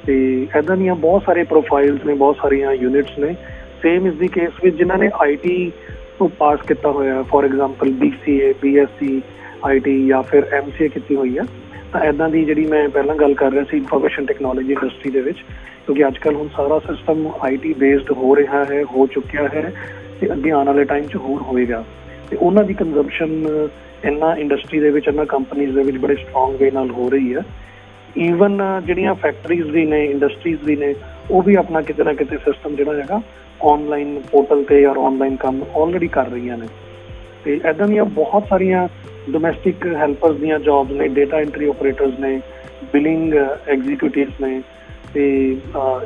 [0.06, 0.14] ਤੇ
[0.56, 3.34] ਐਦਾਂ ਦੀਆਂ ਬਹੁਤ ਸਾਰੇ ਪ੍ਰੋਫਾਈਲਸ ਨੇ, ਬਹੁਤ ਸਾਰੀਆਂ ਯੂਨਿਟਸ ਨੇ।
[3.82, 5.70] ਸੇਮ ਇਸ ਦੀ ਕੇਸ ਵਿੱਚ ਜਿਨ੍ਹਾਂ ਨੇ ਆਈਟੀ
[6.18, 9.20] ਤੋਂ ਪਾਸ ਕੀਤਾ ਹੋਇਆ for example BCA BSc
[9.64, 11.44] IT ਜਾਂ ਫਿਰ ਐਮਸੀਏ ਕੀਤੀ ਹੋਈ ਹੈ
[11.92, 15.38] ਤਾਂ ਐਦਾਂ ਦੀ ਜਿਹੜੀ ਮੈਂ ਪਹਿਲਾਂ ਗੱਲ ਕਰ ਰਿਹਾ ਸੀ ਇਨਫੋਰਮੇਸ਼ਨ ਟੈਕਨੋਲੋਜੀ ਇੰਡਸਟਰੀ ਦੇ ਵਿੱਚ,
[15.86, 19.72] ਕਿਉਂਕਿ ਅੱਜ ਕੱਲ ਹੁਣ ਸਾਰਾ ਸਿਸਟਮ ਆਈਟੀ ਬੇਸਡ ਹੋ ਰਿਹਾ ਹੈ, ਹੋ ਚੁੱਕਿਆ ਹੈ
[20.20, 21.84] ਤੇ ਅੱਗੇ ਆਉਣ ਵਾਲੇ ਟਾਈਮ 'ਚ ਹੋਰ ਹੋਵੇਗਾ।
[22.32, 23.68] ਤੇ ਉਹਨਾਂ ਦੀ ਕੰਜ਼ੰਪਸ਼ਨ
[24.04, 27.42] ਇੰਨਾ ਇੰਡਸਟਰੀ ਦੇ ਵਿੱਚ, ਇੰਨਾ ਕੰਪਨੀਆਂ ਦੇ ਵਿੱਚ ਬੜੇ ਸਟਰੋਂਗ ਵੇ ਨਾਲ ਹੋ ਰਹੀ ਹੈ।
[28.18, 30.94] ਈਵਨ ਜਿਹੜੀਆਂ ਫੈਕਟਰੀਜ਼ ਵੀ ਨੇ ਇੰਡਸਟਰੀਜ਼ ਵੀ ਨੇ,
[31.30, 33.20] ਉਹ ਵੀ ਆਪਣਾ ਕਿਤੇ ਨਾ ਕਿਤੇ ਸਿਸਟਮ ਜਿਹੜਾ ਹੈਗਾ
[33.72, 36.68] ਆਨਲਾਈਨ ਪੋਰਟਲ ਤੇ ਜਾਂ ਆਨਲਾਈਨ ਕੰਮ ਆਲਰੇਡੀ ਕਰ ਰਹੀਆਂ ਨੇ।
[37.44, 38.88] ਤੇ ਐਦਾਂ ਦੀਆਂ ਬਹੁਤ ਸਾਰੀਆਂ
[39.30, 42.40] ਡੋਮੈਸਟਿਕ ਹੈਲਪਰਸ ਦੀਆਂ ਜੌਬਸ ਨੇ ਡਾਟਾ ਐਂਟਰੀ ਆਪਰੇਟਰਸ ਨੇ
[42.92, 43.34] ਬਿਲਿੰਗ
[43.68, 44.60] ਐਗਜ਼ੀਕਿਊਟਿਵਸ ਨੇ,
[45.14, 45.56] ਤੇ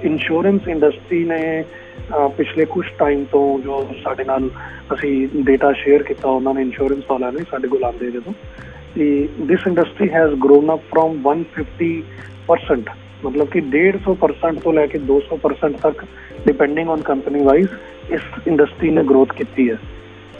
[0.02, 1.64] ਇੰਸ਼ੋਰੈਂਸ ਇੰਡਸਟਰੀ ਨੇ
[2.12, 4.50] ਪਿਛਲੇ ਕੁਝ ਟਾਈਮ ਤੋਂ ਜੋ ਸਾਡੇ ਨਾਲ
[4.94, 8.32] ਅਸੀਂ ਡੇਟਾ ਸ਼ੇਅਰ ਕੀਤਾ, ਉਹਨਾਂ ਨੇ ਇੰਸ਼ੋਰੈਂਸ ਵਾਲਿਆਂ ਨੇ ਸਾਡੇ ਕੋਲ ਆਉਂਦੇ ਜਦੋਂ,
[8.94, 12.90] ਤੇ this industry has grown up from 150%
[13.24, 16.04] ਮਤਲਬ ਕਿ 150% ਤੋਂ ਲੈ ਕੇ 200% ਤੱਕ
[16.46, 17.68] ਡਿਪੈਂਡਿੰਗ ਔਨ ਕੰਪਨੀ ਵਾਈਜ਼
[18.10, 19.76] ਇਸ ਇੰਡਸਟਰੀ ਨੇ ਗਰੋਥ ਕੀਤੀ ਹੈ।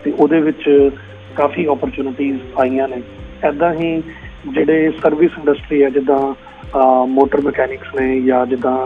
[0.04, 0.90] ਤੇ ਉਹਦੇ ਵਿੱਚ
[1.37, 3.02] ਕਾਫੀ ਓਪਰਚੁਨਿਟੀਆਂ ਆਈਆਂ ਨੇ।
[3.42, 4.02] ਐਦਾਂ ਹੀ
[4.49, 6.35] ਜਿਹੜੇ ਸਰਵਿਸ ਇੰਡਸਟਰੀ ਹੈ, ਜਿੱਦਾਂ
[7.08, 8.76] ਮੋਟਰ ਮਕੈਨਿਕਸ ਨੇ ਜਾਂ ਜਿੱਦਾਂ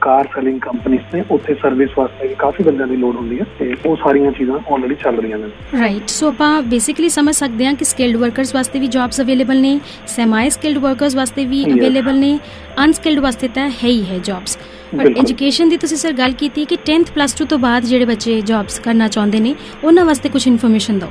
[0.00, 3.74] ਕਾਰ ਸੈਲਿੰਗ ਕੰਪਨੀਆਂ ਨੇ ਉੱਥੇ ਸਰਵਿਸ ਵਾਸਤੇ ਵੀ ਕਾਫੀ ਬੰਦਿਆਂ ਦੀ ਲੋੜ ਹੁੰਦੀ ਹੈ ਤੇ
[3.86, 5.48] ਉਹ ਸਾਰੀਆਂ ਚੀਜ਼ਾਂ ਆਲਰੇਡੀ ਚੱਲ ਰਹੀਆਂ ਨੇ।
[5.80, 9.78] ਰਾਈਟ ਸੋ ਆਪਾਂ ਬੇਸਿਕਲੀ ਸਮਝ ਸਕਦੇ ਹਾਂ ਕਿ ਸਕਿਲਡ ਵਰਕਰਸ ਵਾਸਤੇ ਵੀ ਜੌਬਸ ਅਵੇਲੇਬਲ ਨੇ
[10.06, 12.38] ਸੈਮਾਈ ਸਕਿਲਡ ਵਰਕਰਸ ਵਾਸਤੇ ਵੀ ਅਵੇਲੇਬਲ ਨੇ
[12.84, 14.58] ਅਨਸਕਿਲਡ ਵਾਸਤੇ ਤਾਂ ਹੈ ਹੀ ਹੈ ਜੌਬਸ
[14.98, 18.40] ਪਰ ਐਜੂਕੇਸ਼ਨ ਦੀ ਤੁਸੀਂ ਸਰ ਗੱਲ ਕੀਤੀ ਕਿ 10th ਪਲੱਸ 2 ਤੋਂ ਬਾਅਦ ਜਿਹੜੇ ਬੱਚੇ
[18.40, 21.08] ਜੌਬਸ ਕਰਨਾ ਚਾਹੁੰਦੇ ਨੇ ਉਹਨਾਂ ਵਾਸਤੇ ਕੁਝ ਇਨਫੋਰਮੇਸ਼ਨ ਦਿਓ।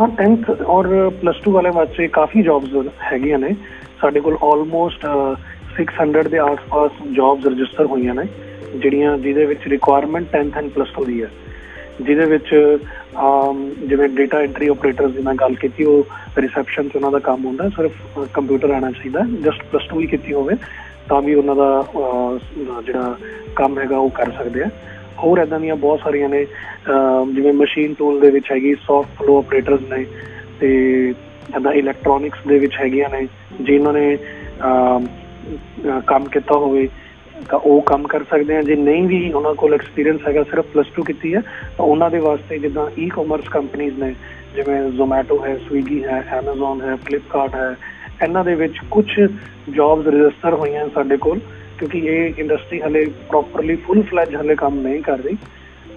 [0.00, 0.88] ਹਾਂ 10th ਔਰ
[1.22, 3.54] ਪਲੱਸ 2 ਵਾਲੇ ਬੱਚੇ ਕਾਫੀ ਜੌਬਸ ਹੈਗੀਆਂ ਨੇ।
[4.00, 5.06] ਸਾਡੇ ਕੋਲ ਆਲਮੋਸਟ
[5.76, 8.24] 600 ਦੇ ਆਸ-ਪਾਸ ਜੌਬਸ ਰਜਿਸਟਰ ਹੋਈਆਂ ਨੇ,
[8.74, 11.30] ਜਿਹੜੀਆਂ ਜਿਹਦੇ ਵਿੱਚ ਰਿਕੁਆਇਰਮੈਂਟ 10th ਐਂਡ ਪਲੱਸ 2 ਦੀ ਹੈ।
[12.00, 12.48] ਜਿਹਦੇ ਵਿੱਚ
[13.88, 17.68] ਜਿਵੇਂ ਡਾਟਾ ਐਂਟਰੀ ਆਪਰੇਟਰਸ ਦੀ ਮੈਂ ਗੱਲ ਕੀਤੀ, ਉਹ ਰਿਸੈਪਸ਼ਨ 'ਚ ਉਹਨਾਂ ਦਾ ਕੰਮ ਹੁੰਦਾ,
[17.76, 20.54] ਸਿਰਫ ਕੰਪਿਊਟਰ ਆਣਾ ਚਾਹੀਦਾ ਜਸਟ ਪਲੱਸ 2 ਹੀ ਕੀਤੀ ਹੋਵੇ,
[21.08, 21.68] ਤਾਂ ਵੀ ਉਹਨਾਂ ਦਾ
[22.86, 23.16] ਜਿਹੜਾ
[23.56, 24.68] ਕੰਮ ਹੈਗਾ ਉਹ ਕਰ ਸਕਦੇ ਆ।
[25.18, 26.44] ਹੋਰ ਇਦਾਂ ਦੀਆਂ ਬਹੁਤ ਸਾਰੀਆਂ ਨੇ
[27.34, 30.04] ਜਿਵੇਂ ਮਸ਼ੀਨ ਟੂਲ ਦੇ ਵਿੱਚ ਹੈਗੀ ਸੌਫਟ ਫਲੋ ਆਪਰੇਟਰਸ ਨੇ,
[30.60, 30.68] ਤੇ
[31.56, 33.28] ਇਦਾਂ ਇਲੈਕਟ੍ਰੋਨਿਕਸ ਦੇ ਵਿੱਚ ਹੈਗੀਆਂ ਨੇ,
[33.60, 34.18] ਜਿਨ੍ਹਾਂ ਨੇ
[36.06, 36.88] ਕੰਮ ਕੀਤਾ ਹੋਵੇ,
[37.50, 40.86] ਤਾਂ ਉਹ ਕੰਮ ਕਰ ਸਕਦੇ ਆ। ਜੇ ਨਹੀਂ ਵੀ ਉਹਨਾਂ ਕੋਲ ਐਕਸਪੀਰੀਅੰਸ ਹੈਗਾ, ਸਿਰਫ ਪਲੱਸ
[40.98, 41.40] 2 ਕੀਤੀ ਹੈ,
[41.76, 44.14] ਤਾਂ ਉਹਨਾਂ ਦੇ ਵਾਸਤੇ ਜਿੱਦਾਂ ਈ-ਕਾਮਰਸ ਕੰਪਨੀਆਂ ਨੇ,
[44.56, 47.76] ਜਿਵੇਂ Zomato ਹੈ, Swiggy ਹੈ, Amazon ਹੈ, Flipkart ਹੈ,
[48.22, 49.20] ਇਹਨਾਂ ਦੇ ਵਿੱਚ ਕੁਝ
[49.70, 51.38] ਜੌਬਸ ਰਜਿਸਟਰ ਹੋਈਆਂ ਸਾਡੇ ਕੋਲ,
[51.78, 55.36] ਕਿਉਂਕਿ ਇਹ ਇੰਡਸਟਰੀ ਹਲੇ ਪ੍ਰੋਪਰਲੀ ਫੁੱਲ ਫਲੈਜ ਹਲੇ ਕੰਮ ਨਹੀਂ ਕਰ ਰਹੀ।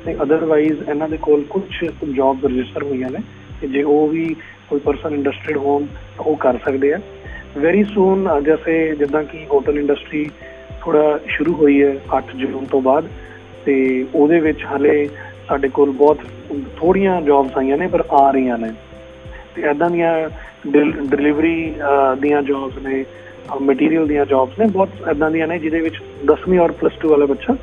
[0.05, 3.19] ਤੇ ਅਦਰਵਾਈਜ਼ ਇਹਨਾਂ ਦੇ ਕੋਲ ਕੁਝ ਜੌਬਸ ਰਜਿਸਟਰ ਹੋਈਆਂ ਨੇ,
[3.61, 4.35] ਤੇ ਜੇ ਉਹ ਵੀ
[4.73, 5.83] ਕੋਈ ਪਰਸਨ ਇੰਡਸਟਰੀਡ ਹੋਣ
[6.17, 6.99] ਤਾਂ ਉਹ ਕਰ ਸਕਦੇ ਆ।
[7.57, 10.29] ਵੈਰੀ ਸੂਨ ਜਿਵੇਂ ਜਿੱਦਾਂ ਕਿ ਹੋਟਲ ਇੰਡਸਟਰੀ
[10.81, 13.07] ਥੋੜਾ ਸ਼ੁਰੂ ਹੋਈ ਹੈ 8 ਜੂਨ ਤੋਂ ਬਾਅਦ
[13.65, 13.75] ਤੇ
[14.15, 14.95] ਉਹਦੇ ਵਿੱਚ ਹਲੇ
[15.47, 16.19] ਸਾਡੇ ਕੋਲ ਬਹੁਤ
[16.77, 18.71] ਥੋੜੀਆਂ ਜੌਬਸ ਆਈਆਂ ਨੇ, ਪਰ ਆ ਰਹੀਆਂ ਨੇ।
[19.55, 20.13] ਤੇ ਐਦਾਂ ਦੀਆਂ
[20.69, 21.73] ਡਿਲੀਵਰੀ
[22.21, 23.03] ਦੀਆਂ ਜੌਬਸ ਨੇ
[23.61, 27.25] ਮਟੀਰੀਅਲ ਦੀਆਂ ਜੌਬਸ ਨੇ, ਬਹੁਤ ਐਦਾਂ ਦੀਆਂ ਨੇ ਜਿਹਦੇ ਵਿੱਚ 10ਵੀਂ ਔਰ ਪਲੱਸ 2 ਵਾਲਾ
[27.25, 27.55] ਬੱਚਾ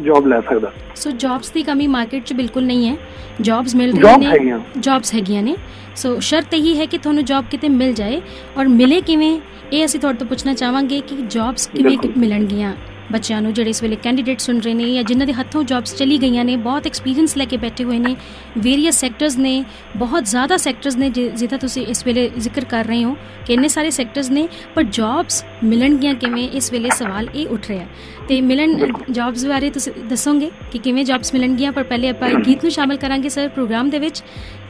[0.00, 2.96] ਜੌਬ ਲੈ ਸਕਦਾ। ਸੋ ਜੌਬਸ ਦੀ ਕਮੀ ਮਾਰਕੀਟ 'ਚ ਬਿਲਕੁਲ ਨਹੀਂ ਹੈ।
[3.40, 5.56] ਜੌਬਸ ਮਿਲ ਰਹੀਆਂ ਨੇ। ਜੌਬਸ ਹੈਗੀਆਂ ਨੇ।
[5.96, 8.22] ਸੋ ਸ਼ਰਤ ਇਹੀ ਹੈ ਕਿ ਤੁਹਾਨੂੰ ਜੌਬ ਕਿਤੇ ਮਿਲ ਜਾਏ।
[8.58, 9.40] ਔਰ ਮਿਲੇ ਕਿਵੇਂ?
[9.72, 12.74] ਇਹ ਅਸੀਂ ਤੁਹਾਡੇ ਤੋਂ ਪੁੱਛਣਾ ਚਾਹਾਂਗੇ ਕਿ ਜੌਬਸ ਕਿਵੇਂ ਮਿਲਣਗੀਆਂ।
[13.12, 16.18] ਬੱਚਿਆਂ ਨੂੰ ਜਿਹੜੇ ਇਸ ਵੇਲੇ ਕੈਂਡੀਡੇਟ ਸੁਣ ਰਹੇ ਨੇ ਜਾਂ ਜਿਨ੍ਹਾਂ ਦੇ ਹੱਥੋਂ ਜੌਬਸ ਚਲੀ
[16.18, 18.14] ਗਈਆਂ ਨੇ, ਬਹੁਤ ਐਕਸਪੀਰੀਅੰਸ ਲੈ ਕੇ ਬੈਠੇ ਹੋਏ ਨੇ।
[18.58, 19.64] ਵੇਰੀਅਸ ਸੈਕਟਰਸ ਨੇ,
[19.96, 23.90] ਬਹੁਤ ਜ਼ਿਆਦਾ ਸੈਕਟਰਸ ਨੇ ਜਿਹਦਾ ਤੁਸੀਂ ਇਸ ਵੇਲੇ ਜ਼ਿਕਰ ਕਰ ਰਹੇ ਹੋ ਕਿ ਇੰਨੇ ਸਾਰੇ
[23.90, 26.48] ਸੈਕਟਰਸ ਨੇ, ਪਰ ਜੌਬਸ ਮਿਲਣਗੀਆਂ ਕਿਵੇਂ?
[26.50, 27.86] ਇਸ ਵੇਲੇ ਸਵਾਲ ਇਹ ਉੱਠ ਰਿਹਾ
[28.28, 31.72] ਤੇ ਮਿਲਣ ਜੌਬਸ ਬਾਰੇ ਤੁਸੀਂ ਦੱਸੋਗੇ ਕਿ ਕਿਵੇਂ ਜੌਬਸ ਮਿਲਣਗੀਆਂ?
[31.72, 34.22] ਪਰ ਪਹਿਲੇ ਆਪਾਂ ਗੀਤ ਨੂੰ ਸ਼ਾਮਲ ਕਰਾਂਗੇ, ਸਰ, ਪ੍ਰੋਗਰਾਮ ਦੇ ਵਿੱਚ।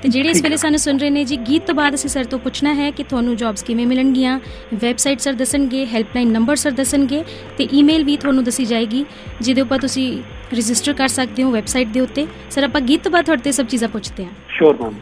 [0.04, 2.38] ਤੇ ਜਿਹੜੇ ਇਸ ਵੇਲੇ ਸਾਨੂੰ ਸੁਣ ਰਹੇ ਨੇ ਜੀ ਗੀਤ ਤੋਂ ਬਾਅਦ ਅਸੀਂ ਸਰ ਤੋਂ
[2.38, 4.38] ਪੁੱਛਣਾ ਹੈ ਕਿ ਤੁਹਾਨੂੰ ਜੌਬਸ ਕਿਵੇਂ ਮਿਲਣਗੀਆਂ
[4.74, 7.24] ਵੈਬਸਾਈਟ ਸਰ ਦੱਸਣਗੇ ਹੈਲਪਲਾਈਨ ਨੰਬਰ ਸਰ ਦੱਸਣਗੇ
[7.58, 9.04] ਤੇ ਈਮੇਲ ਵੀ ਤੁਹਾਨੂੰ ਦੱਸੀ ਜਾਏਗੀ
[9.40, 10.06] ਜਿਹਦੇ ਉੱਪਰ ਤੁਸੀਂ
[10.52, 13.88] ਰਜਿਸਟਰ ਕਰ ਸਕਦੇ ਹੋ ਵੈਬਸਾਈਟ ਦੇ ਉੱਤੇ। ਸਰ ਆਪਾਂ ਗੀਤ ਤੋਂ ਬਾਅਦ ਤੁਹਾਡੇ ਸਭ ਚੀਜ਼ਾਂ
[13.88, 14.94] ਪੁੱਛਦੇ ਹਾਂ। ਸ਼ੋਰ ਮੈਮ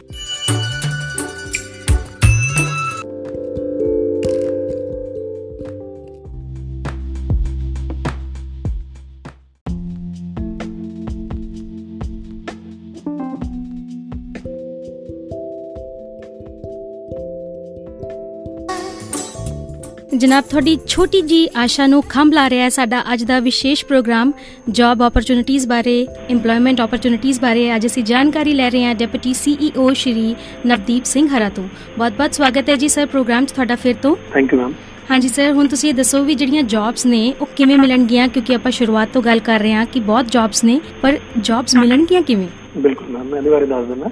[20.17, 24.31] ਜਨਾਬ ਤੁਹਾਡੀ ਛੋਟੀ ਜੀ ਆਸ਼ਾ ਨੂੰ ਖੰਭ ਲਾ ਰਿਹਾ ਹੈ ਸਾਡਾ ਅੱਜ ਦਾ ਵਿਸ਼ੇਸ਼ ਪ੍ਰੋਗਰਾਮ
[24.69, 30.35] ਜੌਬ ਓਪਰਚੁਨਿਟੀਆਂ ਬਾਰੇ ਏਮਪਲੋਇਮੈਂਟ ਓਪਰਚੁਨਿਟੀਆਂ ਬਾਰੇ। ਅੱਜ ਅਸੀਂ ਜਾਣਕਾਰੀ ਲੈ ਰਹੇ ਹਾਂ ਡਿਪਟੀ ਸੀਈਓ ਸ਼੍ਰੀ
[30.65, 31.67] ਨਵਦੀਪ ਸਿੰਘ ਹਰਾ ਤੋਂ।
[31.97, 34.73] ਬਹੁਤ-ਬਹੁਤ ਸਵਾਗਤ ਹੈ ਜੀ ਸਰ ਪ੍ਰੋਗਰਾਮ 'ਚ ਤੁਹਾਡਾ ਫਿਰ ਤੋਂ। ਥੈਂਕ ਯੂ ਮੈਮ
[35.11, 38.27] ਹਾਂਜੀ ਸਰ ਹੁਣ ਤੁਸੀਂ ਇਹ ਦੱਸੋ ਵੀ ਜਿਹੜੀਆਂ ਜੌਬਸ ਨੇ ਉਹ ਕਿਵੇਂ ਮਿਲਣਗੀਆਂ?
[38.27, 42.21] ਕਿਉਂਕਿ ਆਪਾਂ ਸ਼ੁਰੂਆਤ ਤੋਂ ਗੱਲ ਕਰ ਰਹੇ ਹਾਂ ਕਿ ਬਹੁਤ ਜੌਬਸ ਨੇ ਪਰ ਜੌਬਸ ਮਿਲਣਗੀਆਂ
[42.21, 42.47] ਕਿਵੇਂ?
[42.77, 44.09] ਬਿਲਕੁਲ ਮੈਮ ਮੈਂ ਇਹਦੇ ਬਾਰੇ ਦੱਸ ਦਿੰਦਾ।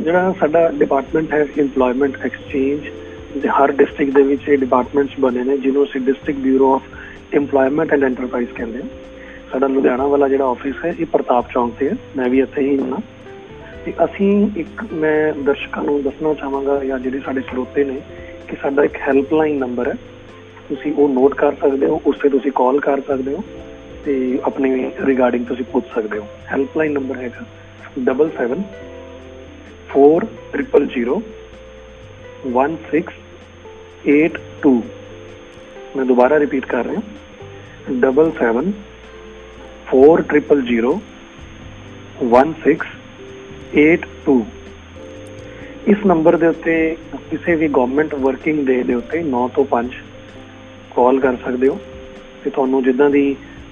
[0.00, 2.80] ਜਿਹੜਾ ਸਾਡਾ ਡਿਪਾਰਟਮੈਂਟ ਹੈ ਏਮਪਲੋਇਮੈਂਟ ਐਕਸਚੇਂਜ
[3.40, 6.82] ਹਰ ਡਿਸਟ੍ਰਿਕਟ ਦੇ ਵਿੱਚ ਇਹ ਡਿਪਾਰਟਮੈਂਟਸ ਬਣੇ ਨੇ, ਜਿਹਨੂੰ ਅਸੀਂ district bureau of
[7.34, 8.88] employment and enterprise ਕਹਿੰਦੇ ਹਾਂ।
[9.52, 12.78] ਸਾਡਾ ਲੁਧਿਆਣਾ ਵਾਲਾ ਜਿਹੜਾ ਆਫਿਸ ਹੈ, ਇਹ ਪ੍ਰਤਾਪ ਚੌਂਕ ਤੇ ਹੈ। ਮੈਂ ਵੀ ਇੱਥੇ ਹੀ
[12.78, 13.00] ਹਾਂ।
[13.84, 18.00] ਤੇ ਅਸੀਂ ਇੱਕ, ਮੈਂ ਦਰਸ਼ਕਾਂ ਨੂੰ ਦੱਸਣਾ ਚਾਹਾਂਗਾ ਜਾਂ ਜਿਹੜੇ ਸਾਡੇ ਸਰੋਤੇ ਨੇ,
[18.48, 19.94] ਕਿ ਸਾਡਾ ਇੱਕ ਹੈਲਪਲਾਈਨ ਨੰਬਰ ਹੈ।
[20.68, 23.44] ਤੁਸੀਂ ਉਹ ਨੋਟ ਕਰ ਸਕਦੇ ਹੋ ਉਸ ਤੇ ਤੁਸੀਂ ਕਾਲ ਕਰ ਸਕਦੇ ਹੋ
[24.04, 27.44] ਤੇ ਆਪਣੀ ਰਿਗਾਰਡਿੰਗ ਤੁਸੀਂ ਪੁੱਛ ਸਕਦੇ ਹੋ। ਹੈਲਪਲਾਈਨ ਨੰਬਰ ਹੈਗਾ
[27.96, 28.62] 77
[29.94, 31.22] 4000
[32.52, 33.23] 16
[34.07, 34.73] 82
[35.97, 38.71] मैं दोबारा रिपीट कर रहा हूँ double seven
[39.87, 40.95] four triple zero
[42.29, 42.97] one six
[43.77, 44.33] eight 2
[45.87, 46.73] ਇਸ ਨੰਬਰ ਦੇ ਉੱਤੇ
[47.29, 49.97] ਕਿਸੇ ਵੀ ਗਵਰਨਮੈਂਟ ਵਰਕਿੰਗ ਡੇ ਦੇ ਉੱਤੇ 9 ਤੋਂ 5
[50.95, 51.77] ਕਾਲ ਕਰ ਸਕਦੇ ਹੋ
[52.43, 53.23] ਤੇ ਤੁਹਾਨੂੰ ਜਿੱਦਾਂ ਦੀ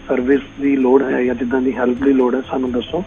[0.07, 3.03] ਸਰਵਿਸ ਦੀ ਲੋੜ ਹੈ ਜਾਂ ਜਿੱਦਾਂ ਦੀ ਹੈਲਪ ਦੀ ਲੋੜ ਹੈ ਸਾਨੂੰ ਦੱਸੋ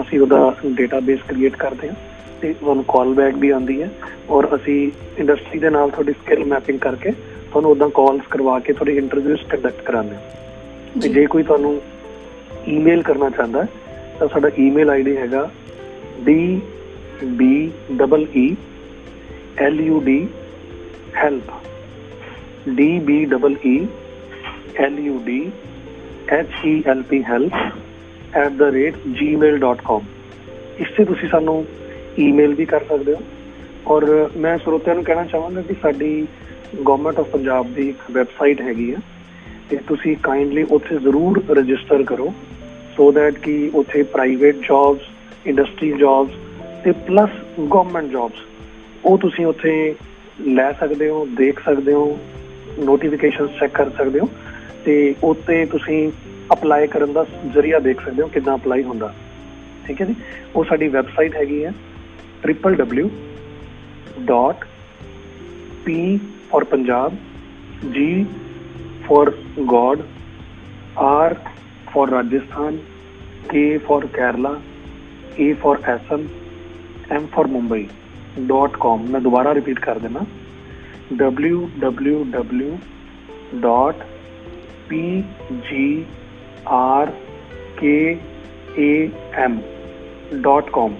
[0.00, 1.94] ਅਸੀਂ ਉਹਦਾ ਡੇਟਾਬੇਸ ਕ੍ਰੀਏਟ ਕਰਦੇ ਹਾਂ
[2.41, 3.89] ਤੇ ਤੁਹਾਨੂੰ ਕਾਲ ਬੈਕ ਵੀ ਆਉਂਦੀ ਹੈ
[4.29, 7.11] ਔਰ ਅਸੀਂ ਇੰਡਸਟਰੀ ਦੇ ਨਾਲ ਤੁਹਾਡੀ ਸਕਿੱਲ ਮੈਪਿੰਗ ਕਰਕੇ
[7.51, 10.21] ਤੁਹਾਨੂੰ ਉਦਾਂ ਕਾਲਸ ਕਰਵਾ ਕੇ ਤੁਹਾਡੀ ਇੰਟਰਵਿਊਸ ਕੰਡਕਟ ਕਰਾਉਂਦੇ ਹਾਂ।
[11.01, 11.81] ਤੇ ਜੇ। ਕੋਈ ਤੁਹਾਨੂੰ
[12.67, 13.67] ਈਮੇਲ ਕਰਨਾ ਚਾਹੁੰਦਾ ਹੈ
[14.19, 15.51] ਤਾਂ ਸਾਡਾ ਈਮੇਲ ਆਈਡੀ ਹੈਗਾ
[16.29, 16.31] d
[17.39, 17.41] b
[18.37, 18.55] e
[19.61, 20.25] l u d
[21.23, 21.51] help
[22.73, 23.25] d b
[23.65, 23.85] e
[24.79, 25.39] l u d
[26.33, 27.55] h e l p help
[29.11, 30.01] @gmail.com
[30.79, 31.65] ਇਸ ਤੇ ਤੁਸੀਂ ਸਾਨੂੰ
[32.19, 33.21] ਈਮੇਲ ਵੀ ਕਰ ਸਕਦੇ ਹੋ।
[33.87, 36.27] ਔਰ ਮੈਂ ਸਰੋਤਿਆਂ ਨੂੰ ਕਹਿਣਾ ਚਾਹਾਂਗਾ ਕਿ ਸਾਡੀ
[36.87, 38.97] ਗਵਰਨਮੈਂਟ ਆਫ ਪੰਜਾਬ ਦੀ ਇੱਕ ਵੈਬਸਾਈਟ ਹੈਗੀ ਆ।
[39.69, 42.33] ਤੇ ਤੁਸੀਂ ਕਾਈਂਡਲੀ ਉੱਥੇ ਜ਼ਰੂਰ ਰਜਿਸਟਰ ਕਰੋ
[42.97, 44.99] ਸੋ ਦੈਟ ਕਿ ਉੱਥੇ ਪ੍ਰਾਈਵੇਟ ਜੌਬਸ
[45.47, 46.31] ਇੰਡਸਟਰੀ ਜੌਬਸ
[46.83, 48.39] ਤੇ ਪਲੱਸ ਗਵਰਨਮੈਂਟ ਜੌਬਸ
[49.05, 49.95] ਉਹ ਤੁਸੀਂ ਉੱਥੇ
[50.41, 52.19] ਲੈ ਸਕਦੇ ਹੋ, ਦੇਖ ਸਕਦੇ ਹੋ
[52.79, 54.29] ਨੋਟੀਫਿਕੇਸ਼ਨਸ ਚੈੱਕ ਕਰ ਸਕਦੇ ਹੋ
[54.85, 56.11] ਤੇ ਉੱਤੇ ਤੁਸੀਂ
[56.53, 59.13] ਅਪਲਾਈ ਕਰਨ ਦਾ ਜ਼ਰੀਆ ਦੇਖ ਸਕਦੇ ਹੋ ਕਿਦਾਂ ਅਪਲਾਈ ਹੁੰਦਾ।
[59.87, 60.15] ਠੀਕ ਹੈ ਜੀ?
[60.55, 61.73] ਉਹ ਸਾਡੀ ਵੈਬਸਾਈਟ ਹੈਗੀ ਹੈ
[62.41, 63.09] triple W
[64.25, 64.65] dot
[65.85, 66.17] P
[66.51, 67.17] for Punjab
[67.95, 68.23] G
[69.07, 69.33] for
[69.73, 70.01] God
[71.05, 71.33] R
[71.93, 72.77] for Rajasthan
[73.51, 74.55] K for Kerala
[75.39, 76.27] A for Assam
[77.15, 77.87] M for Mumbai
[78.47, 80.25] dot com मैं दोबारा रिपीट कर देना।
[81.13, 82.77] W W W
[83.61, 84.03] dot
[84.89, 85.03] P
[85.69, 85.87] G
[86.77, 87.13] R
[87.83, 87.97] K
[88.83, 88.93] A
[89.43, 89.59] M
[90.43, 90.95] dot com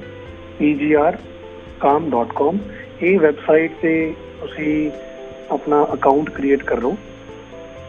[0.62, 2.58] pgr.com
[3.02, 4.92] ਇਹ website ਤੇ ਤੁਸੀਂ
[5.52, 6.98] ਆਪਣਾ account create ਕਰੋ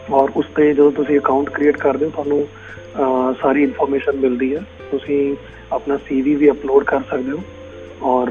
[0.09, 2.47] ਔਰ ਉਸ ਤੇ ਜਦੋਂ ਤੁਸੀਂ ਅਕਾਊਂਟ ਕ੍ਰੀਏਟ ਕਰਦੇ ਹੋ ਤੁਹਾਨੂੰ
[3.41, 4.61] ਸਾਰੀ ਇਨਫੋਰਮੇਸ਼ਨ ਮਿਲਦੀ ਹੈ।
[4.91, 5.35] ਤੁਸੀਂ
[5.73, 7.41] ਆਪਣਾ ਸੀਵੀ ਵੀ ਅਪਲੋਡ ਕਰ ਸਕਦੇ ਹੋ।
[8.09, 8.29] ਔਰ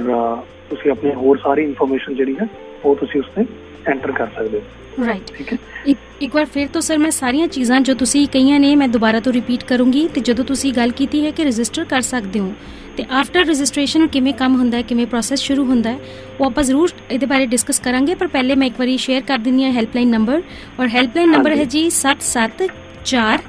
[0.71, 2.47] ਤੁਸੀਂ ਆਪਣੀ ਹੋਰ ਸਾਰੀ ਇਨਫੋਰਮੇਸ਼ਨ ਜਿਹੜੀ ਹੈ
[2.85, 3.45] ਉਹ ਤੁਸੀਂ ਉਸ ਤੇ
[3.87, 5.59] ਐਂਟਰ ਕਰ ਸਕਦੇ ਹੋ। ਰਾਈਟ ਠੀਕ ਹੈ?
[5.87, 9.21] ਇੱਕ ਇੱਕ ਵਾਰ ਫਿਰ ਤੋਂ ਸਰ ਮੈਂ ਸਾਰੀਆਂ ਚੀਜ਼ਾਂ ਜੋ ਤੁਸੀਂ ਕਹੀਆਂ ਨੇ ਮੈਂ ਦੁਬਾਰਾ
[9.21, 12.53] ਤੋਂ ਰਿਪੀਟ ਕਰੂੰਗੀ। ਤੇ ਜਦੋਂ ਤੁਸੀਂ ਗੱਲ ਕੀਤੀ ਹੈ ਕਿ ਰਜਿਸਟਰ ਕਰ ਸਕਦੇ ਹੋ
[12.99, 15.99] ਤੇ ਆਫਟਰ ਰਜਿਸਟ੍ਰੇਸ਼ਨ ਕਿਵੇਂ ਕੰਮ ਹੁੰਦਾ ਹੈ ਕਿਵੇਂ ਪ੍ਰੋਸੈਸ ਸ਼ੁਰੂ ਹੁੰਦਾ ਹੈ
[16.41, 19.65] ਉਹ ਆਪਾਂ ਜ਼ਰੂਰ ਇਹਦੇ ਬਾਰੇ ਡਿਸਕਸ ਕਰਾਂਗੇ ਪਰ ਪਹਿਲੇ ਮੈਂ ਇੱਕ ਵਾਰੀ ਸ਼ੇਅਰ ਕਰ ਦਿੰਦੀ
[19.65, 20.43] ਹਾਂ ਹੈਲਪਲਾਈਨ ਨੰਬਰ
[20.81, 22.69] ਔਰ ਹੈਲਪਲਾਈਨ ਨੰਬਰ ਹੈ ਜੀ 774
[23.05, 23.45] 000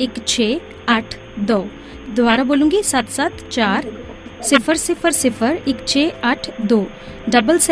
[0.00, 1.56] 1682
[2.12, 3.94] ਦੁਬਾਰਾ ਬੋਲੂੰਗੀ 774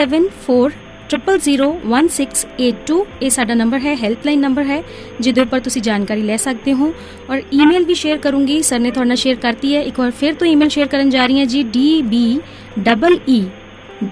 [0.06, 4.83] 000 1682 774 001682 ਇਹ ਸਾਡਾ ਨੰਬਰ ਹੈ ਹੈਲਪਲਾਈਨ ਨੰਬਰ ਹੈ
[5.20, 6.92] ਜਿਹਦੇ ਉੱਪਰ ਤੁਸੀਂ ਜਾਣਕਾਰੀ ਲੈ ਸਕਦੇ ਹੋ
[7.31, 10.35] ਔਰ ਈਮੇਲ ਵੀ ਸ਼ੇਅਰ ਕਰੂੰਗੀ ਸਰ ਨੇ ਤੁਹਾਡੇ ਨਾਲ ਸ਼ੇਅਰ ਕਰਤੀ ਹੈ ਇੱਕ ਵਾਰ ਫਿਰ
[10.35, 12.22] ਤੋਂ ਈਮੇਲ ਸ਼ੇਅਰ ਕਰਨ ਜਾ ਰਹੀ ਹਾਂ ਜੀ db
[12.83, 13.40] double e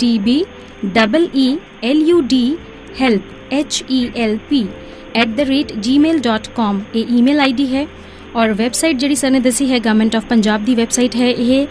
[0.02, 0.42] db
[0.84, 1.48] double e
[1.82, 2.36] l u d,
[3.02, 4.62] help, h e l p
[5.14, 7.86] @gmail.com ਇਹ ਈਮੇਲ ਆਈਡੀ ਹੈ
[8.34, 11.66] ਔਰ ਵੈਬਸਾਈਟ ਜਿਹੜੀ ਸਰ ਨੇ ਦੱਸੀ ਹੈ ਗਵਰਨਮੈਂਟ ਆਫ ਪੰਜਾਬ ਦੀ ਵੈਬਸਾਈਟ ਹੈ ਇਹ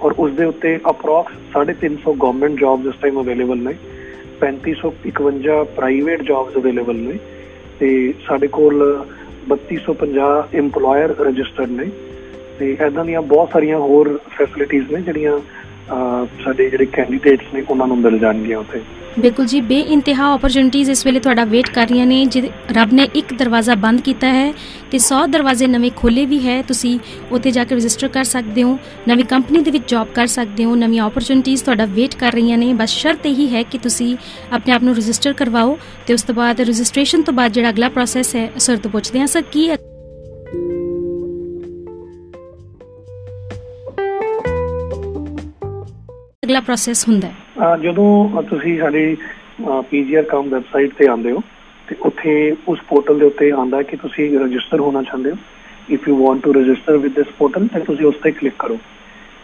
[0.02, 3.74] ਔਰ ਉਸ ਦੇ ਉੱਤੇ ਅਪਰੋਕਸ 350 ਗਵਰਨਮੈਂਟ ਜੌਬਸ ਇਸ ਟਾਈਮ ਅਵੇਲੇਬਲ ਨੇ।
[4.42, 7.18] 3551 ਪ੍ਰਾਈਵੇਟ ਜੌਬਸ ਅਵੇਲੇਬਲ ਨੇ
[7.80, 9.04] ਤੇ ਸਾਡੇ ਕੋਲ
[9.48, 11.90] 3250 EMPLOYER ਰਜਿਸਟਰਡ ਨੇ
[12.58, 15.40] ਤੇ ਐਦਾਂ ਦੀਆਂ ਬਹੁਤ ਸਾਰੀਆਂ ਹੋਰ ਫੈਸਿਲਿਟੀਆਂ ਨੇ ਜਿਹੜੀਆਂ ਅਹ,
[15.88, 18.80] ਸਾਡੇ ਜਿਹੜੇ ਕੈਂਡੀਡੇਟਸ ਨੇ, ਉਹਨਾਂ ਨੂੰ ਮਿਲ ਜਾਣਗੀਆਂ ਉੱਥੇ।
[19.18, 23.32] ਬਿਲਕੁਲ ਜੀ, ਬੇਇੰਤਹਾ ਓਪਰਚੁਨਿਟੀਜ਼ ਇਸ ਵੇਲੇ ਤੁਹਾਡਾ ਵੇਟ ਕਰ ਰਹੀਆਂ ਨੇ ਜਿਹਦੇ ਰੱਬ ਨੇ ਇੱਕ
[23.34, 24.52] ਦਰਵਾਜ਼ਾ ਬੰਦ ਕੀਤਾ ਹੈ
[24.90, 26.98] ਤੇ 100 ਦਰਵਾਜ਼ੇ ਨਵੇਂ ਖੋਲੇ ਵੀ ਹੈ। ਤੁਸੀਂ
[27.32, 28.76] ਉੱਥੇ ਜਾ ਕੇ ਰਜਿਸਟਰ ਕਰ ਸਕਦੇ ਹੋ,
[29.08, 32.72] ਨਵੀਂ ਕੰਪਨੀ ਦੇ ਵਿੱਚ ਜੌਬ ਕਰ ਸਕਦੇ ਹੋ, ਨਵੀਆਂ ਓਪਰਚੁਨਿਟੀਜ਼ ਤੁਹਾਡਾ ਵੇਟ ਕਰ ਰਹੀਆਂ ਨੇ।
[32.74, 34.16] ਬਸ ਸ਼ਰਤ ਇਹੀ ਹੈ ਕਿ ਤੁਸੀਂ
[34.52, 38.36] ਆਪਣੇ ਆਪ ਨੂੰ ਰਜਿਸਟਰ ਕਰਵਾਓ ਤੇ ਉਸ ਤੋਂ ਬਾਅਦ ਰਜਿਸਟ੍ਰੇਸ਼ਨ ਤੋਂ ਬਾਅਦ ਜਿਹੜਾ ਅਗਲਾ ਪ੍ਰੋਸੈਸ
[38.36, 39.68] ਹੈ, ਸਰ ਤੋਂ ਪੁੱਛਦੇ ਹਾਂ, ਸਰ, ਕੀ
[46.46, 49.16] ਅਗਲਾ ਪ੍ਰੋਸੈਸ ਹੁੰਦਾ ਹੈ। ਅਹ ਜਦੋਂ ਤੁਸੀਂ ਸਾਡੀ
[49.90, 51.42] ਪੀਜੀਆਰ ਕਾਮ ਵੈਬਸਾਈਟ ਤੇ ਆਉਂਦੇ ਹੋ,
[51.86, 55.36] ਤੇ ਉੱਥੇ ਉਸ ਪੋਰਟਲ ਦੇ ਉੱਤੇ ਆਂਦਾ ਕਿ ਤੁਸੀਂ ਰਜਿਸਟਰ ਹੋਣਾ ਚਾਹੁੰਦੇ ਹੋ।
[55.90, 58.78] If you want to register with this portal ਤਾਂ ਤੁਸੀਂ ਉਸ ਤੇ ਕਲਿੱਕ ਕਰੋ।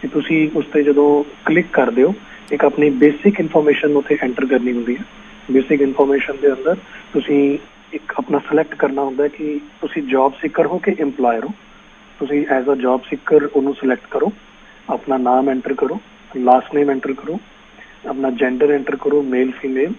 [0.03, 2.15] ਤੇ ਤੁਸੀਂ ਉਸ ਤੇ ਜਦੋਂ ਕਲਿੱਕ ਕਰਦੇ ਹੋ,
[2.53, 5.05] ਇੱਕ ਆਪਣੀ ਬੇਸਿਕ ਇਨਫੋਰਮੇਸ਼ਨ ਉੱਥੇ ਐਂਟਰ ਕਰਨੀ ਹੁੰਦੀ ਹੈ।
[5.51, 6.77] ਬੇਸਿਕ ਇਨਫੋਰਮੇਸ਼ਨ ਦੇ ਅੰਦਰ
[7.12, 7.59] ਤੁਸੀਂ
[7.93, 11.55] ਇੱਕ ਆਪਣਾ ਸਿਲੈਕਟ ਕਰਨਾ ਹੁੰਦਾ ਹੈ ਕਿ ਤੁਸੀਂ ਜੌਬ ਸੀਕਰ ਹੋ ਕਿ EMPLOYER ਹੋ।
[12.21, 14.33] ਤੁਸੀਂ ਐਜ਼ ਅ ਜੌਬ ਸੀਕਰ ਉਹਨੂੰ ਸਿਲੈਕਟ ਕਰੋ,
[14.91, 16.01] ਆਪਣਾ ਨਾਮ ਐਂਟਰ ਕਰੋ।
[16.37, 17.38] ਲਾਸਟ ਨੇਮ ਐਂਟਰ ਕਰੋ
[18.09, 19.92] ਆਪਣਾ ਜੈਂਡਰ ਐਂਟਰ ਕਰੋ ਮੇਲ ਫੀਮੇਲ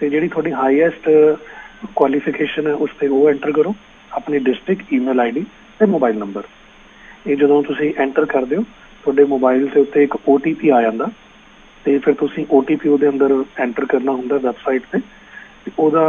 [0.00, 1.08] ਤੇ ਜਿਹੜੀ ਤੁਹਾਡੀ ਹਾਈਐਸਟ
[1.94, 3.74] ਕੁਆਲੀਫਿਕੇਸ਼ਨ ਹੈ ਉਸ ਤੇ ਉਹ ਐਂਟਰ ਕਰੋ
[4.10, 5.44] ਆਪਣੀ ਡਿਸਟ੍ਰਿਕਟ ਈਮੇਲ ਆਈਡੀ
[5.80, 6.42] ਤੇ ਮੋਬਾਈਲ ਨੰਬਰ
[7.26, 8.62] ਇਹ ਜਦੋਂ ਤੁਸੀਂ ਐਂਟਰ ਕਰਦੇ ਹੋ
[9.04, 11.06] ਤੁਹਾਡੇ ਮੋਬਾਈਲ ਦੇ ਉੱਤੇ ਇੱਕ OTP ਆ ਜਾਂਦਾ
[11.84, 14.98] ਤੇ ਫਿਰ ਤੁਸੀਂ OTP ਉਹਦੇ ਅੰਦਰ ਐਂਟਰ ਕਰਨਾ ਹੁੰਦਾ ਵੈਬਸਾਈਟ ਤੇ
[15.64, 16.04] ਤੇ ਉਹਦਾ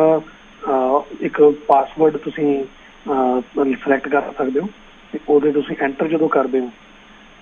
[0.63, 2.63] ਅਹ, ਇੱਕ ਪਾਸਵਰਡ ਤੁਸੀਂ
[3.75, 4.67] ਸਿਲੈਕਟ ਕਰ ਸਕਦੇ ਹੋ
[5.13, 6.69] ਤੇ ਉਹਦੇ ਤੁਸੀਂ ਐਂਟਰ ਜਦੋਂ ਕਰਦੇ ਹੋ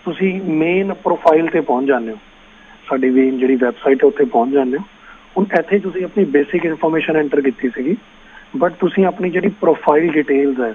[0.07, 2.17] ਤੁਸੀਂ ਮੇਨ ਪ੍ਰੋਫਾਈਲ ਤੇ ਪਹੁੰਚ ਜਾਂਦੇ ਹੋ।
[2.89, 4.83] ਸਾਡੀ ਮੇਨ ਜਿਹੜੀ ਵੈਬਸਾਈਟ ਹੈ, ਉੱਥੇ ਪਹੁੰਚ ਜਾਂਦੇ ਹੋ।
[5.37, 7.95] ਹੁਣ ਇੱਥੇ ਤੁਸੀਂ ਆਪਣੀ ਬੇਸਿਕ ਇਨਫੋਰਮੇਸ਼ਨ ਐਂਟਰ ਕੀਤੀ ਸੀਗੀ
[8.57, 10.73] ਬਟ ਤੁਸੀਂ ਆਪਣੀ ਜਿਹੜੀ ਪ੍ਰੋਫਾਈਲ ਡਿਟੇਲਸ ਹੈ,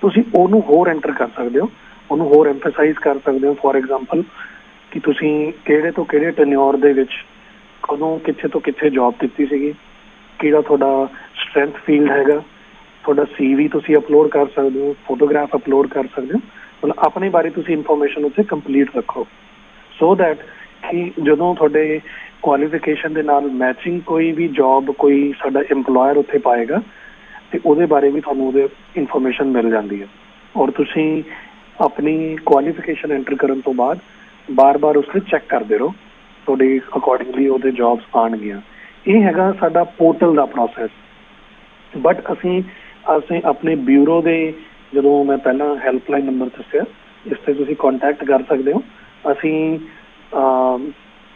[0.00, 1.70] ਤੁਸੀਂ ਉਹਨੂੰ ਹੋਰ ਐਂਟਰ ਕਰ ਸਕਦੇ ਹੋ।
[2.10, 4.22] ਉਹਨੂੰ ਹੋਰ ਐਮਫਸਾਈਜ਼ ਕਰ ਸਕਦੇ ਹੋ ਫੋਰ ਐਗਜ਼ਾਮਪਲ
[4.90, 5.30] ਕਿ ਤੁਸੀਂ
[5.64, 7.12] ਕਿਹੜੇ ਤੋਂ ਕਿਹੜੇ ਟੈਨਿਓਰ ਦੇ ਵਿੱਚ
[7.82, 9.72] ਕਦੋਂ, ਕਿੱਥੇ ਤੋਂ ਕਿੱਥੇ ਜੌਬ ਦਿੱਤੀ ਸੀਗੀ,
[10.38, 12.42] ਕਿਹੜਾ ਤੁਹਾਡਾ ਸਟਰੈਂਥ ਫੀਲਡ ਹੈਗਾ,
[13.04, 16.40] ਤੁਹਾਡਾ ਸੀਵੀ ਤੁਸੀਂ ਅਪਲੋਡ ਕਰ ਸਕਦੇ ਹੋ ਫੋਟੋਗ੍ਰਾਫ ਅਪਲੋਡ ਕਰ ਸਕਦੇ ਹੋ।
[16.84, 19.26] ਮਤਲਬ ਆਪਣੇ ਬਾਰੇ ਤੁਸੀਂ ਇਨਫੋਰਮੇਸ਼ਨ ਉੱਥੇ ਕੰਪਲੀਟ ਰੱਖੋ।
[19.98, 20.38] ਸੋ ਦੈਟ
[20.90, 22.00] ਕਿ ਜਦੋਂ ਤੁਹਾਡੇ
[22.42, 26.80] ਕੁਆਲੀਫਿਕੇਸ਼ਨ ਦੇ ਨਾਲ ਮੈਚਿੰਗ ਕੋਈ ਵੀ ਜੌਬ ਕੋਈ ਸਾਡਾ EMPLOYER ਉੱਥੇ ਪਾਏਗਾ,
[27.50, 30.06] ਤੇ ਉਹਦੇ ਬਾਰੇ ਵੀ ਤੁਹਾਨੂੰ ਉਹਦੇ ਇਨਫੋਰਮੇਸ਼ਨ ਮਿਲ ਜਾਂਦੀ ਹੈ।
[30.56, 31.22] ਔਰ ਤੁਸੀਂ
[31.80, 33.98] ਆਪਣੀ ਕੁਆਲੀਫਿਕੇਸ਼ਨ ਐਂਟਰ ਕਰਨ ਤੋਂ ਬਾਅਦ
[34.50, 35.94] ਬਾਰ-ਬਾਰ ਉਸ ਤੇ ਚੈੱਕ ਕਰਦੇ ਰਹੋ।
[36.46, 38.60] ਤੁਹਾਡੇ ਅਕੋਰਡਿੰਗਲੀ ਉਹਦੇ ਜੌਬਸ ਆਣਗੀਆਂ
[39.06, 40.90] ਇਹ ਹੈਗਾ ਸਾਡਾ ਪੋਰਟਲ ਦਾ ਪ੍ਰੋਸੈਸ
[41.98, 42.62] ਬਟ ਅਸੀਂ
[43.18, 44.52] ਅਸੀਂ ਆਪਣੇ ਬਿਊਰੋ ਦੇ
[44.94, 46.84] ਜਦੋਂ ਮੈਂ ਪਹਿਲਾਂ ਹੈਲਪਲਾਈਨ ਨੰਬਰ ਦੱਸਿਆ,
[47.24, 48.82] ਇਸ ਤੇ ਤੁਸੀਂ ਕੰਟੈਕਟ ਕਰ ਸਕਦੇ ਹੋ।
[49.32, 49.78] ਅਸੀਂ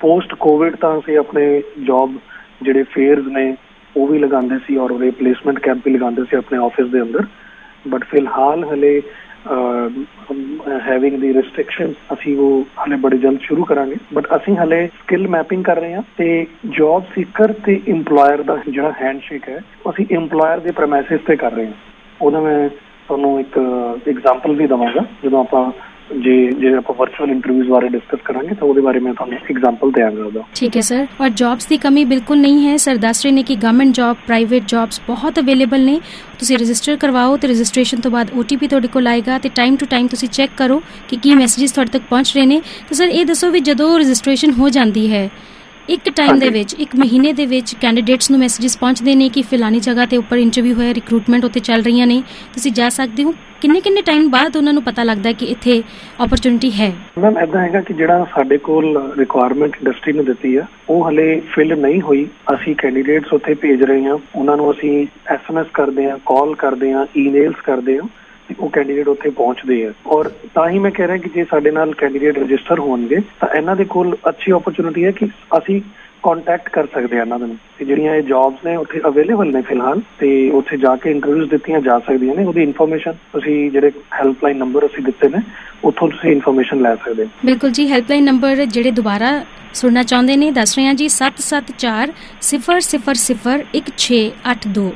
[0.01, 2.19] ਪੋਸਟ ਕੋਵਿਡ ਤਾਂ ਅਸੀਂ ਆਪਣੇ ਜੌਬ
[2.63, 3.55] ਜਿਹੜੇ ਫੇਅਰਸ ਨੇ,
[3.97, 7.27] ਉਹ ਵੀ ਲਗਾਉਂਦੇ ਸੀ ਔਰ ਰਿਪਲੇਸਮੈਂਟ ਕੈਂਪ ਵੀ ਲਗਾਉਂਦੇ ਸੀ ਆਪਣੇ ਆਫਿਸ ਦੇ ਅੰਦਰ।
[7.89, 9.01] ਬਟ ਫਿਲਹਾਲ ਹਲੇ
[10.87, 15.65] ਹੈਵਿੰਗ ਦੀ ਰੈਸਟ੍ਰਿਕਸ਼ਨ ਅਸੀਂ ਉਹ ਹਲੇ ਬੜੇ ਜਲਦ ਸ਼ੁਰੂ ਕਰਾਂਗੇ। ਬਟ ਅਸੀਂ ਹਲੇ ਸਕਿੱਲ ਮੈਪਿੰਗ
[15.65, 16.47] ਕਰ ਰਹੇ ਹਾਂ ਤੇ
[16.79, 21.67] ਜੌਬ ਸੀਕਰ ਤੇ EMPLOYER ਦਾ ਜਿਹੜਾ ਹੈਂਡਸ਼ੇਕ ਹੈ ਅਸੀਂ EMPLOYER ਦੇ ਪ੍ਰੈਮਿਸਿਸ ਤੇ ਕਰ ਰਹੇ
[21.67, 21.73] ਹਾਂ।
[22.21, 22.69] ਉਹਦਾ ਮੈਂ
[23.09, 23.59] ਤੁਹਾਨੂੰ ਇੱਕ
[24.09, 25.71] ਐਗਜ਼ਾਮਪਲ ਵੀ ਦਵਾਂਗਾ। ਜਦੋਂ ਆਪਾਂ
[26.21, 30.25] ਜੇ ਜੇ ਆਪਾਂ ਵਰਚੁਅਲ ਇੰਟਰਵਿਊਜ਼ ਬਾਰੇ ਡਿਸਕਸ ਕਰਾਂਗੇ, ਤਾਂ ਉਹਦੇ ਬਾਰੇ ਮੈਂ ਤੁਹਾਨੂੰ ਐਗਜ਼ਾਮਪਲ ਦੇਵਾਂਗਾ
[30.25, 33.43] ਉਹਦਾ। ਠੀਕ ਹੈ ਸਰ ਔਰ ਜੌਬਸ ਦੀ ਕਮੀ ਬਿਲਕੁਲ ਨਹੀਂ ਹੈ। ਸਰ ਦੱਸ ਰਹੇ ਨੇ
[33.43, 35.99] ਕਿ ਗਵਰਨਮੈਂਟ ਜੌਬ ਪ੍ਰਾਈਵੇਟ ਜੌਬਸ ਬਹੁਤ ਅਵੇਲੇਬਲ ਨੇ।
[36.39, 40.07] ਤੁਸੀਂ ਰਜਿਸਟਰ ਕਰਵਾਓ ਤੇ ਰਜਿਸਟ੍ਰੇਸ਼ਨ ਤੋਂ ਬਾਅਦ OTP ਤੁਹਾਡੇ ਕੋਲ ਆਏਗਾ ਤੇ ਟਾਈਮ ਟੂ ਟਾਈਮ
[40.07, 43.51] ਤੁਸੀਂ ਚੈੱਕ ਕਰੋ ਕਿ ਕੀ ਮੈਸੇजेस ਤੁਹਾਡੇ ਤੱਕ ਪਹੁੰਚ ਰਹੇ ਨੇ। ਤੇ ਸਰ ਇਹ ਦੱਸੋ
[43.51, 45.29] ਵੀ ਜਦੋਂ ਰਜਿਸਟ੍ਰੇਸ਼ਨ ਹੋ ਜਾਂਦੀ ਹੈ
[45.89, 49.81] ਇੱਕ ਟਾਈਮ ਦੇ ਵਿੱਚ ਇੱਕ ਮਹੀਨੇ ਦੇ ਵਿੱਚ ਕੈਂਡੀਡੇਟਸ ਨੂੰ ਮੈਸੇजेस ਪਹੁੰਚਦੇ ਨੇ ਕਿ ਫਿਲਾਨੀ
[49.81, 52.23] ਜਗ੍ਹਾ ਤੇ ਉੱਪਰ ਇੰਟਰਵਿਊ ਹੋਇਆ ਰਿਕਰੂਟਮੈਂਟ ਉੱਤੇ ਚੱਲ ਰਹੀਆਂ ਨੇ।
[52.53, 55.83] ਤੁਸੀਂ ਜਾ ਸਕਦੇ ਹੋ। ਕਿੰਨੇ ਕਿੰਨੇ ਟਾਈਮ ਬਾਅਦ ਉਹਨਾਂ ਨੂੰ ਪਤਾ ਲੱਗਦਾ ਕਿ ਇੱਥੇ
[56.21, 56.93] ਓਪਰਚੁਨਿਟੀ ਹੈ?
[57.19, 61.77] ਮੈਮ ਐਦਾਂ ਹੈਗਾ ਕਿ ਜਿਹੜਾ ਸਾਡੇ ਕੋਲ ਰਿਕੁਆਇਰਮੈਂਟ ਇੰਡਸਟਰੀ ਨੇ ਦਿੱਤੀ ਆ ਉਹ ਹਲੇ ਫਿਲ
[61.79, 66.55] ਨਹੀਂ ਹੋਈ। ਅਸੀਂ ਕੈਂਡੀਡੇਟਸ ਉੱਥੇ ਭੇਜ ਰਹੇ ਹਾਂ। ਉਹਨਾਂ ਨੂੰ ਅਸੀਂ ਐਸਐਮਐਸ ਕਰਦੇ ਹਾਂ ਕਾਲ
[66.55, 68.09] ਕਰਦੇ ਹਾਂ ਈਮੇਲਸ ਕਰਦੇ ਹਾਂ।
[68.61, 71.93] ਉਹ ਕੈਂਡੀਡੇਟ ਉੱਥੇ ਪਹੁੰਚਦੇ ਆ। ਔਰ ਤਾਂ ਹੀ ਮੈਂ ਕਹਿ ਰਿਹਾ ਕਿ ਜੇ ਸਾਡੇ ਨਾਲ
[71.95, 75.27] ਕੈਂਡੀਡੇਟ ਰਜਿਸਟਰ ਹੋਣਗੇ, ਤਾਂ ਇਹਨਾਂ ਦੇ ਕੋਲ ਅੱਛੀ ਓਪਰਚੁਨਿਟੀ ਹੈ ਕਿ
[75.59, 75.81] ਅਸੀਂ
[76.25, 80.01] ਕੰਟੈਕਟ ਕਰ ਸਕਦੇ ਆ ਇਹਨਾਂ ਨੂੰ ਤੇ ਜਿਹੜੀਆਂ ਇਹ ਜੌਬਸ ਨੇ ਉੱਥੇ ਅਵੇਲੇਬਲ ਨੇ ਫਿਲਹਾਲ,
[80.19, 84.87] ਤੇ ਉੱਥੇ ਜਾ ਕੇ ਇੰਟਰਵਿਊਜ਼ ਦਿੱਤੀਆਂ ਜਾ ਸਕਦੀਆਂ ਨੇ। ਉਹਦੀ ਇਨਫੋਰਮੇਸ਼ਨ ਤੁਸੀਂ ਜਿਹੜੇ ਹੈਲਪਲਾਈਨ ਨੰਬਰ
[84.87, 85.43] ਅਸੀਂ ਦਿੱਤੇ ਨੇ,
[85.85, 89.31] ਉੱਥੋਂ ਤੁਸੀਂ ਇਨਫੋਰਮੇਸ਼ਨ ਲੈ ਸਕਦੇ ਹੋ। ਬਿਲਕੁਲ ਜੀ ਹੈਲਪਲਾਈਨ ਨੰਬਰ ਜਿਹੜੇ ਦੁਬਾਰਾ
[89.75, 94.91] ਸੁਣਨਾ ਚਾਹੁੰਦੇ ਨੇ, ਦੱਸ ਰਹੇ ਹਾਂ ਜੀ 774 000 1682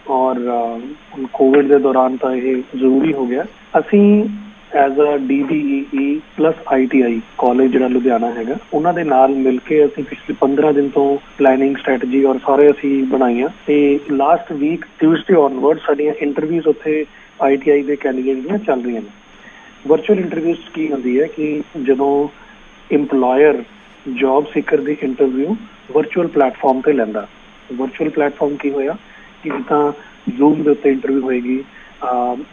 [0.09, 0.39] ਔਰ
[1.13, 3.45] ਹੁਣ ਕੋਵਿਡ ਦੇ ਦੌਰਾਨ ਤਾਂ ਇਹ ਜ਼ਰੂਰੀ ਹੋ ਗਿਆ।
[3.79, 4.29] ਅਸੀਂ
[4.77, 10.05] as a DBEE plus ITI college ਜਿਹੜਾ ਲੁਧਿਆਣਾ ਹੈਗਾ, ਉਹਨਾਂ ਦੇ ਨਾਲ ਮਿਲ ਕੇ ਅਸੀਂ
[10.05, 11.07] ਪਿਛਲੇ 15 ਦਿਨ ਤੋਂ
[11.39, 13.79] ਪਲੈਨਿੰਗ ਸਟ੍ਰੈਟਜੀ ਔਰ ਸਾਰੇ ਅਸੀਂ ਬਣਾਈਆਂ ਤੇ
[14.11, 17.05] ਲਾਸਟ ਵੀਕ ਟਿਊਜ਼ਡੇ ਔਨਵਰਡ ਸਾਡੀਆਂ ਇੰਟਰਵਿਊਜ਼ ਉੱਥੇ
[17.45, 19.09] ITI ਦੇ ਕੈਂਡੀਡੇਟ ਦੀਆਂ ਚੱਲ ਰਹੀਆਂ ਨੇ।
[19.87, 22.29] ਵਰਚੁਅਲ ਇੰਟਰਵਿਊਜ਼ ਕੀ ਹੁੰਦੀ ਹੈ ਕਿ ਜਦੋਂ
[22.91, 23.63] EMPLOYER
[24.15, 25.55] ਜੌਬ ਸੀਕਰ ਦੀ ਇੰਟਰਵਿਊ
[25.93, 27.27] ਵਰਚੁਅਲ ਪਲੇਟਫਾਰਮ ਤੇ ਲੈਂਦਾ।
[27.75, 28.97] ਵਰਚੁਅਲ ਪਲੇਟਫਾਰਮ ਕੀ ਹੋਇਆ
[29.43, 29.93] ਕਿ ਜਿੱਦਾਂ
[30.39, 31.63] Zoom ਦੇ ਉੱਤੇ ਇੰਟਰਵਿਊ ਹੋਏਗੀ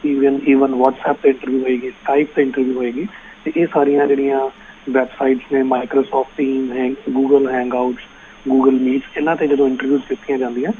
[0.05, 3.07] ਇਵਨ ਇਵਨ WhatsApp ਤੇ ਇੰਟਰਵਿਊ ਹੋਏਗੀ, Skype ਤੇ ਇੰਟਰਵਿਊ ਹੋਏਗੀ,
[3.45, 4.49] ਤੇ ਇਹ ਸਾਰੀਆਂ ਜਿਹੜੀਆਂ
[4.89, 8.07] ਵੈਬਸਾਈਟਸ ਨੇ, Microsoft Teams ਹੈ Google Hangouts,
[8.51, 10.71] Google Meet ਇਹਨਾਂ ਤੇ ਜਦੋਂ ਇੰਟਰਵਿਊਜ਼ ਕੀਤੀਆਂ ਜਾਂਦੀਆਂ,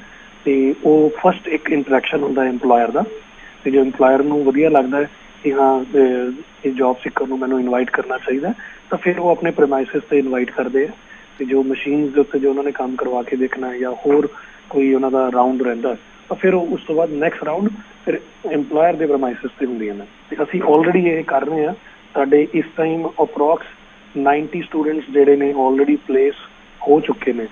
[0.46, 3.04] ਤੇ ਉਹ ਫਸਟ ਇੱਕ ਇੰਟਰੈਕਸ਼ਨ ਹੁੰਦਾ ਹੈ EMPLOYER ਦਾ,
[3.64, 5.10] ਤੇ ਜੋ EMPLOYER ਨੂੰ ਵਧੀਆ ਲੱਗਦਾ ਹੈ
[5.44, 5.86] ਕਿ ਹਾਂ
[6.66, 8.54] ਇਹ ਜੌਬ ਸਿੱਕਰ ਨੂੰ ਮੈਨੂੰ ਇਨਵਾਈਟ ਕਰਨਾ ਚਾਹੀਦਾ
[8.90, 10.92] ਤਾਂ ਫਿਰ ਉਹ ਆਪਣੇ ਪ੍ਰੈਮਾਈਸਿਸ ਤੇ ਇਨਵਾਈਟ ਕਰਦੇ ਆ
[11.38, 14.28] ਤੇ ਜੋ ਮਸ਼ੀਨਸ ਦੇ ਉੱਤੇ ਜੋ ਉਹਨਾਂ ਨੇ ਕੰਮ ਕਰਵਾ ਕੇ ਦੇਖਣਾ ਹੈ ਜਾਂ ਹੋਰ
[14.70, 15.96] ਕੋਈ ਉਹਨਾਂ ਦਾ ਰਾਉਂਡ ਰਹਿੰਦਾ
[16.30, 17.70] ਤਾਂ ਫਿਰ ਉਹ ਉਸ ਤੋਂ ਬਾਅਦ ਨੈਕਸਟ ਰਾਉਂਡ
[18.06, 18.20] ਫਿਰ
[18.56, 21.74] EMPLOYER ਦੇ ਪ੍ਰਮਾਈਸਿਸ ਤੇ ਹੁੰਦੀਆਂ ਨੇ। ਤੇ ਅਸੀਂ ਆਲਰੇਡੀ ਇਹ ਕਰ ਰਹੇ ਹਾਂ।
[22.14, 23.66] ਸਾਡੇ ਇਸ ਟਾਈਮ ਅਪਰੋਕਸ
[24.18, 26.36] 90 ਸਟੂਡੈਂਟਸ ਜਿਹੜੇ ਨੇ ਆਲਰੇਡੀ ਪਲੇਸ
[26.88, 27.48] ਹੋ ਚੁੱਕੇ ਨੇ,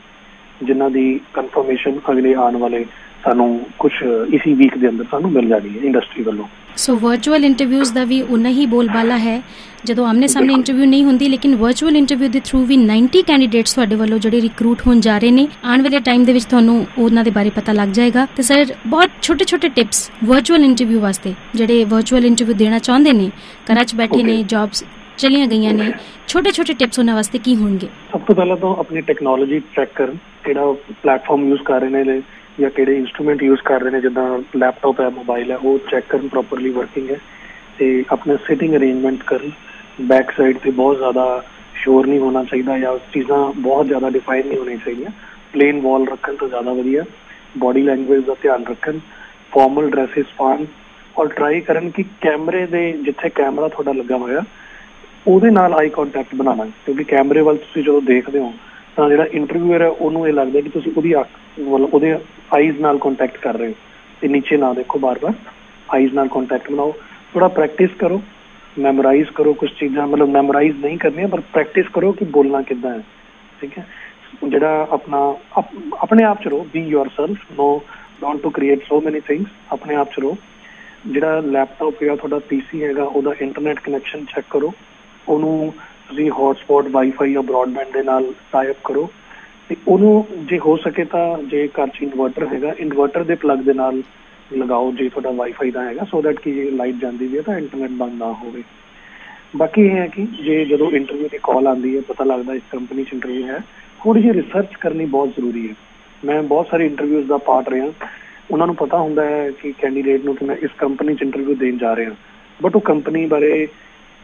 [0.63, 2.85] ਜਿਨ੍ਹਾਂ ਦੀ ਕਨਫਰਮੇਸ਼ਨ ਅਗਲੇ ਆਉਣ ਵਾਲੇ
[3.23, 3.91] ਸਾਨੂੰ ਕੁਝ
[4.33, 6.45] ਇਸੀ ਵੀਕ ਦੇ ਅੰਦਰ ਸਾਨੂੰ ਮਿਲ ਜਾਣੀ ਹੈ ਇੰਡਸਟਰੀ ਵੱਲੋਂ।
[6.77, 9.41] ਸੋ ਵਰਚੁਅਲ ਇੰਟਰਵਿਊਜ਼ ਦਾ ਵੀ ਉਨਾ ਹੀ ਬੋਲਬਾਲਾ ਹੈ।
[9.85, 13.95] ਜਦੋਂ ਆਮਨੇ ਸਾਹਮਣੇ ਇੰਟਰਵਿਊ ਨਹੀਂ ਹੁੰਦੀ ਲੇਕਿਨ ਵਰਚੁਅਲ ਇੰਟਰਵਿਊ ਦੇ ਥਰੂ ਵੀ 90 ਕੈਂਡੀਡੇਟਸ ਤੁਹਾਡੇ
[13.95, 17.31] ਵੱਲੋਂ ਜਿਹੜੇ ਰਿਕਰੂਟ ਹੋਣ ਜਾ ਰਹੇ ਨੇ। ਆਉਣ ਵਾਲੇ ਟਾਈਮ ਦੇ ਵਿੱਚ ਤੁਹਾਨੂੰ ਉਹਨਾਂ ਦੇ
[17.31, 22.25] ਬਾਰੇ ਪਤਾ ਲੱਗ ਜਾਏਗਾ। ਤੇ ਸਰ ਬਹੁਤ ਛੋਟੇ ਛੋਟੇ ਟਿਪਸ ਵਰਚੁਅਲ ਇੰਟਰਵਿਊ ਵਾਸਤੇ ਜਿਹੜੇ ਵਰਚੁਅਲ
[22.25, 23.31] ਇੰਟਰਵਿਊ ਦੇਣਾ ਚਾਹੁੰਦੇ ਨੇ
[23.67, 24.83] ਘਰਾਂ 'ਚ ਬੈਠੇ ਨੇ ਜੌਬਸ
[25.17, 25.91] ਚਲੀਆਂ ਗਈਆਂ ਨੇ।
[26.27, 27.87] ਛੋਟੇ ਛੋਟੇ ਟਿਪਸ ਉਹਨਾਂ ਵਾਸਤੇ ਕੀ ਹੋਣਗੇ?
[28.11, 30.71] ਸਭ ਤੋਂ ਪਹਿਲਾਂ ਤਾਂ ਆਪਣੀ ਟੈਕਨੋਲੋਜੀ ਚੈੱਕ ਕਰਨ, ਕਿਹੜਾ
[31.03, 32.21] ਪਲੇਟਫਾਰਮ ਯੂਜ਼ ਕਰ ਰਹੇ ਨੇ
[32.59, 36.27] ਜਾਂ ਕਿਹੜੇ ਇਨਸਟਰੂਮੈਂਟ ਯੂਜ਼ ਕਰ ਰਹੇ ਨੇ, ਜਿੱਦਾਂ ਲੈਪਟਾਪ ਹੈ ਮੋਬਾਈਲ ਹੈ, ਉਹ ਚੈੱਕ ਕਰਨ
[36.27, 37.17] ਪ੍ਰੋਪਰਲੀ ਵਰਕਿੰਗ ਹੈ।
[37.79, 39.51] ਤੇ ਆਪਣਾ ਸਿਟਿੰਗ ਅਰੇਂਜਮੈਂਟ ਕਰਨ
[40.01, 41.43] ਬੈਕ ਸਾਈਡ ਤੇ ਬਹੁਤ ਜ਼ਿਆਦਾ
[41.75, 45.11] ਸ਼ੋਰ ਨਹੀਂ ਹੋਣਾ ਚਾਹੀਦਾ ਜਾਂ ਚੀਜ਼ਾਂ ਬਹੁਤ ਜ਼ਿਆਦਾ ਡਿਫਾਈਨ ਨਹੀਂ ਹੋਣੀਆਂ ਚਾਹੀਦੀਆਂ।
[45.53, 47.03] ਪਲੇਨ ਵਾਲ ਰੱਖਣ ਤੋਂ ਜ਼ਿਆਦਾ ਵਧੀਆ।
[47.57, 48.99] ਬਾਡੀ ਲੈਂਗੁਏਜ ਦਾ ਧਿਆਨ ਰੱਖਣ
[49.55, 50.65] ਫਾਰਮਲ ਡਰੈਸਸ ਪਾਣ
[51.17, 54.41] ਔਰ ਟਰਾਈ ਕਰਨ ਕਿ ਕੈਮਰੇ ਦੇ, ਜਿੱਥੇ ਕੈਮਰਾ ਤੁਹਾਡਾ ਲੱਗਾ ਹੋਇਆ
[55.27, 58.51] ਉਹਦੇ ਨਾਲ ਆਈ ਕੰਟੈਕਟ ਬਣਾਉਣਾ ਕਿਉਂਕਿ ਕੈਮਰੇ ਵੱਲ ਤੁਸੀਂ ਜਦੋਂ ਦੇਖਦੇ ਹੋ,
[58.95, 62.13] ਤਾਂ ਜਿਹੜਾ ਇੰਟਰਵਿਊਅਰ ਹੈ, ਉਹਨੂੰ ਇਹ ਲੱਗਦਾ ਕਿ ਤੁਸੀਂ ਉਹਦੀ ਮਤਲਬ ਉਹਦੇ
[62.55, 63.73] ਆਈਜ਼ ਨਾਲ ਕੰਟੈਕਟ ਕਰ ਰਹੇ ਹੋ।
[64.21, 65.33] ਤੇ ਨੀਚੇ ਨਾ ਦੇਖੋ ਬਾਰ-ਬਾਰ
[65.89, 66.93] ਆਈਜ਼ ਨਾਲ ਕੰਟੈਕਟ ਬਣਾਓ।
[67.33, 68.21] ਥੋੜਾ ਪ੍ਰੈਕਟਿਸ ਕਰੋ
[68.79, 73.03] ਮੈਮੋਰਾਈਜ਼ ਕਰੋ ਕੁਝ ਚੀਜ਼ਾਂ, ਮਤਲਬ ਮੈਮੋਰਾਈਜ਼ ਨਹੀਂ ਕਰਨੀਆਂ, ਪਰ ਪ੍ਰੈਕਟਿਸ ਕਰੋ ਕਿ ਬੋਲਣਾ ਕਿੱਦਾਂ ਹੈ,
[73.61, 73.87] ਠੀਕ ਹੈ?
[74.43, 75.17] ਜਿਹੜਾ ਆਪਣਾ
[76.01, 77.81] ਆਪਣੇ ਆਪ ਚ ਰੋ be yourself no
[78.21, 80.35] don't to create so many things ਆਪਣੇ ਆਪ ਚ ਰੋ
[81.07, 84.73] ਜਿਹੜਾ ਲੈਪਟਾਪ ਜਾਂ ਤੁਹਾਡਾ ਪੀਸੀ ਹੈਗਾ, ਉਹਦਾ ਇੰਟਰਨੈਟ ਕਨੈਕਸ਼ਨ ਚੈੱਕ ਕਰੋ।
[85.29, 85.73] ਉਹਨੂੰ
[86.09, 89.09] ਤੁਸੀਂ ਹੌਟਸਪੌਟ ਵਾਈਫਾਈ ਜਾਂ ਬ੍ਰੌਡਬੈਂਡ ਦੇ ਨਾਲ ਟਾਈ ਅਪ ਕਰੋ।
[89.69, 93.73] ਤੇ ਉਹਨੂੰ ਜੇ ਹੋ ਸਕੇ ਤਾਂ ਜੇ ਘਰ 'ਚ ਇਨਵਰਟਰ ਹੈਗਾ ਇਨਵਰਟਰ ਦੇ ਪਲੱਗ ਦੇ
[93.73, 94.01] ਨਾਲ
[94.53, 97.57] ਲਗਾਓ ਜੇ ਤੁਹਾਡਾ ਵਾਈਫਾਈ ਦਾ ਹੈਗਾ ਸੋ ਦੈਟ ਕਿ ਜੇ ਲਾਈਟ ਜਾਂਦੀ ਵੀ ਹੈ ਤਾਂ
[97.57, 98.63] ਇੰਟਰਨੈਟ ਬੰਦ ਨਾ ਹੋਵੇ।
[99.55, 103.03] ਬਾਕੀ ਇਹ ਹੈ ਕਿ ਜੇ ਜਦੋਂ ਇੰਟਰਵਿਊ ਦੀ ਕਾਲ ਆਉਂਦੀ ਹੈ, ਪਤਾ ਲੱਗਦਾ ਇਸ ਕੰਪਨੀ
[103.03, 103.59] 'ਚ ਇੰਟਰਵਿਊ ਹੈ
[104.03, 105.75] ਥੋੜੀ ਜਿਹੀ ਰਿਸਰਚ ਕਰਨੀ ਬਹੁਤ ਜ਼ਰੂਰੀ ਹੈ।
[106.25, 107.91] ਮੈਂ ਬਹੁਤ ਸਾਰੇ ਇੰਟਰਵਿਊਜ਼ ਦਾ ਪਾਰਟ ਰਿਹਾ।
[108.51, 111.77] ਉਹਨਾਂ ਨੂੰ ਪਤਾ ਹੁੰਦਾ ਹੈ ਕਿ ਕੈਂਡੀਡੇਟ ਨੂੰ ਕਿ ਮੈਂ ਇਸ ਕੰਪਨੀ 'ਚ ਇੰਟਰਵਿਊ ਦੇਣ
[111.77, 112.11] ਜਾ ਰਿਹਾ।
[112.61, 113.67] ਬਟ ਉਹ ਕੰਪਨੀ ਬਾਰੇ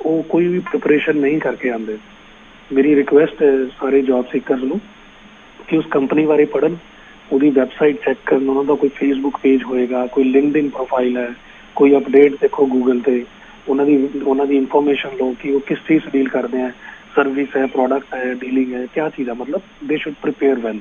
[0.06, 1.98] ਉਹ ਕੋਈ ਵੀ ਪ੍ਰਿਪਰੇਸ਼ਨ ਨਹੀਂ ਕਰਕੇ ਆਉਂਦੇ।
[2.74, 4.80] ਮੇਰੀ ਰਿਕੁਐਸਟ ਹੈ ਸਾਰੇ ਜੌਬ ਸੀਕਰਸ ਨੂੰ
[5.68, 6.76] ਕਿ ਉਸ ਕੰਪਨੀ ਬਾਰੇ ਪੜਨ
[7.32, 11.34] ਉਹਦੀ ਵੈਬਸਾਈਟ ਚੈੱਕ ਕਰਨ, ਉਹਨਾਂ ਦਾ ਕੋਈ ਫੇਸਬੁੱਕ ਪੇਜ ਹੋਏਗਾ, ਕੋਈ ਲਿੰਕਡਇਨ ਪ੍ਰੋਫਾਈਲ ਹੈ,
[11.76, 13.24] ਕੋਈ ਅਪਡੇਟ ਦੇਖੋ ਗੂਗਲ ਤੇ,
[13.68, 16.72] ਉਹਨਾਂ ਦੀ ਉਹਨਾਂ ਦੀ ਇਨਫੋਰਮੇਸ਼ਨ ਲਓ ਕਿ ਉਹ ਕਿਸ ਚੀਜ਼ ਡੀਲ ਕਰਦੇ ਆ
[17.16, 20.80] ਸਰਵਿਸ ਹੈ ਪ੍ਰੋਡਕਟ ਹੈ ਡੀਲਿੰਗ ਹੈ ਕੀ ਚੀਜ਼ ਹੈ ਮਤਲਬ ਦੇ ਸ਼ੁੱਡ ਪ੍ਰੀਪੇਅਰ ਵੈਲ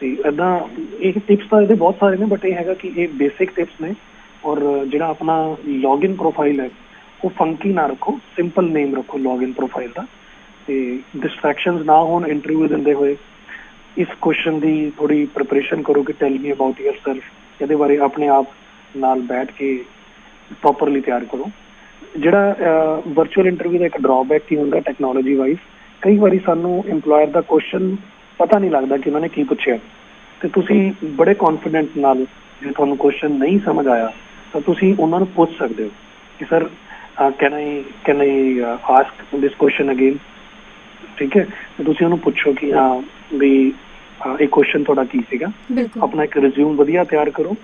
[0.00, 0.58] ਤੇ ਇਦਾਂ
[1.00, 3.94] ਇਹ ਟਿਪਸ ਤਾਂ ਇਹਦੇ ਬਹੁਤ ਸਾਰੇ ਨੇ ਬਟ ਇਹ ਹੈਗਾ ਕਿ ਇਹ ਬੇਸਿਕ ਟਿਪਸ ਨੇ
[4.44, 6.68] ਔਰ ਜਿਹੜਾ ਆਪਣਾ ਲੌਗਇਨ ਪ੍ਰੋਫਾਈਲ ਹੈ
[7.24, 10.04] ਉਹ ਫੰਕੀ ਨਾ ਰੱਖੋ ਸਿੰਪਲ ਨੇਮ ਰੱਖੋ ਲੌਗਇਨ ਪ੍ਰੋਫਾਈਲ ਦਾ।
[10.66, 10.74] ਤੇ
[11.16, 13.16] ਡਿਸਟਰੈਕਸ਼ਨਸ ਨਾ ਹੋਣ ਇੰਟਰਵਿਊ ਦਿੰਦੇ ਹੋਏ,
[13.98, 18.46] ਇਸ ਕੁਐਸਚਨ ਦੀ ਥੋੜੀ ਪ੍ਰਿਪਰੇਸ਼ਨ ਕਰੋ ਕਿ ਟੈਲ ਮੀ ਅਬਾਊਟ ਯਰਸੈਲਫ ਇਹਦੇ ਬਾਰੇ ਆਪਣੇ ਆਪ
[18.96, 19.76] ਨਾਲ ਬੈਠ ਕੇ
[20.62, 21.50] ਪ੍ਰੋਪਰਲੀ ਤਿਆਰ ਕਰੋ।
[22.18, 25.58] ਜਿਹੜਾ ਵਰਚੁਅਲ ਇੰਟਰਵਿਊ ਦਾ ਇੱਕ ਡਰਾਬੈਕ ਕੀ ਹੁੰਦਾ ਟੈਕਨੋਲੋਜੀ ਵਾਈਜ਼
[26.02, 27.94] ਕਈ ਵਾਰੀ ਸਾਨੂੰ EMPLOYER ਦਾ ਕੁਐਸਚਨ
[28.38, 29.78] ਪਤਾ ਨਹੀਂ ਲੱਗਦਾ ਕਿ ਉਹਨਾਂ ਨੇ ਕੀ ਪੁੱਛਿਆ।
[30.40, 30.80] ਤੇ ਤੁਸੀਂ
[31.16, 32.24] ਬੜੇ ਕੌਨਫੀਡੈਂਟ ਨਾਲ
[32.62, 34.12] ਜੇ ਤੁਹਾਨੂੰ ਕੁਐਸਚਨ ਨਹੀਂ ਸਮਝ ਆਇਆ,
[34.52, 35.90] ਤਾਂ ਤੁਸੀਂ ਉਹਨਾਂ ਨੂੰ ਪੁੱਛ ਸਕਦੇ ਹੋ
[36.38, 36.68] ਕਿ, sir
[37.16, 38.58] can I can I
[38.90, 40.16] ask this question again
[41.18, 41.46] ਠੀਕ ਹੈ
[41.84, 43.52] ਤੁਸੀਂ ਉਹਨੂੰ ਪੁੱਛੋ ਕਿ ਹਾਂ ਵੀ
[44.40, 45.50] ਇਹ ਕੁਐਸਚਨ ਤੁਹਾਡਾ ਕੀ ਸੀਗਾ
[46.02, 47.56] ਆਪਣਾ ਇੱਕ ਰਿਜ਼ਿਊਮ ਵਧੀਆ ਤਿਆਰ ਕਰੋ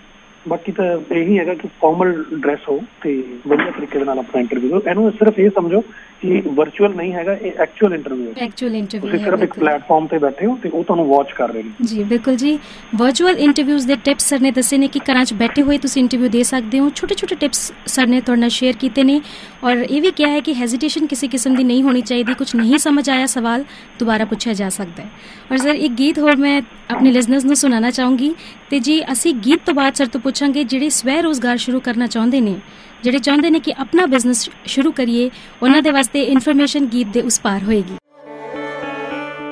[0.48, 0.84] ਬਾਕੀ ਤਾਂ
[1.14, 5.38] ਇਹੀ ਹੈਗਾ ਕਿ ਫਾਰਮਲ ਡਰੈਸ ਹੋ ਤੇ ਵਧੀਆ ਤਰੀਕੇ ਨਾਲ ਆਪਣਾ ਇੰਟਰਵਿਊ ਦਿਓ ਇਹਨੂੰ ਸਿਰਫ
[5.38, 5.80] ਇਹ ਸਮਝੋ
[6.20, 10.18] ਕਿ ਵਰਚੁਅਲ ਨਹੀਂ ਹੈਗਾ ਇਹ ਐਕਚੁਅਲ ਇੰਟਰਵਿਊ ਹੈ। ਐਕਚੁਅਲ ਇੰਟਰਵਿਊ ਤੁਸੀਂ ਸਿਰਫ ਇੱਕ ਪਲੇਟਫਾਰਮ ਤੇ
[10.18, 12.58] ਬੈਠੇ ਹੋ ਤੇ ਉਹ ਤੁਹਾਨੂੰ ਵਾਚ ਕਰ ਰਹੇ ਨੇ। ਜੀ ਬਿਲਕੁਲ ਜੀ।
[12.96, 16.28] ਵਰਚੁਅਲ ਇੰਟਰਵਿਊਜ਼ ਦੇ ਟਿਪਸ ਸਰ ਨੇ ਦੱਸੇ ਨੇ ਕਿ ਘਰਾਂ 'ਚ ਬੈਠੇ ਹੋਏ ਤੁਸੀਂ ਇੰਟਰਵਿਊ
[16.28, 19.20] ਦੇ ਸਕਦੇ ਹੋ। ਛੋਟੇ ਛੋਟੇ ਟਿਪਸ ਸਰ ਨੇ ਤੁਹਾਡੇ ਨਾਲ ਸ਼ੇਅਰ ਕੀਤੇ ਨੇ
[19.64, 22.78] ਔਰ ਇਹ ਵੀ ਕਿਹਾ ਹੈ ਕਿ ਹੈਜ਼ਿਟੇਸ਼ਨ ਕਿਸੇ ਕਿਸਮ ਦੀ ਨਹੀਂ ਹੋਣੀ ਚਾਹੀਦੀ ਕੁਝ ਨਹੀਂ
[22.78, 23.64] ਸਮਝ ਆਇਆ ਸਵਾਲ
[23.98, 25.08] ਦੁਬਾਰਾ ਪੁੱਛਿਆ ਜਾ ਸਕਦਾ ਹੈ।
[25.52, 28.34] ਔਰ ਸਰ ਇੱਕ ਗੀਤ ਹੋਰ ਮੈਂ ਆਪਣੇ ਲਿਸਨਰਸ ਨੂੰ ਸੁਣਾਉਣਾ ਚਾਹੂੰਗੀ।
[28.70, 32.40] ਤੇ ਜੀ ਅਸੀਂ ਗੀਤ ਤੋਂ ਬਾਅਦ ਸਰ ਤੋਂ ਪੁੱਛਾਂਗੇ ਜਿਹੜੇ ਸਵੈ ਰੋਜ਼ਗਾਰ ਸ਼ੁਰੂ ਕਰਨਾ ਚਾਹੁੰਦੇ
[32.40, 32.54] ਨੇ
[33.02, 35.30] ਜਿਹੜੇ ਚਾਹੁੰਦੇ ਨੇ ਕਿ ਆਪਣਾ ਬਿਜ਼ਨਸ ਸ਼ੁਰੂ ਕਰੀਏ
[35.62, 37.96] ਉਹਨਾਂ ਦੇ ਵਾਸਤੇ ਇਨਫੋਰਮੇਸ਼ਨ ਗੀਤ ਦੇ ਉਸ ਪਾਰ ਹੋਏਗੀ।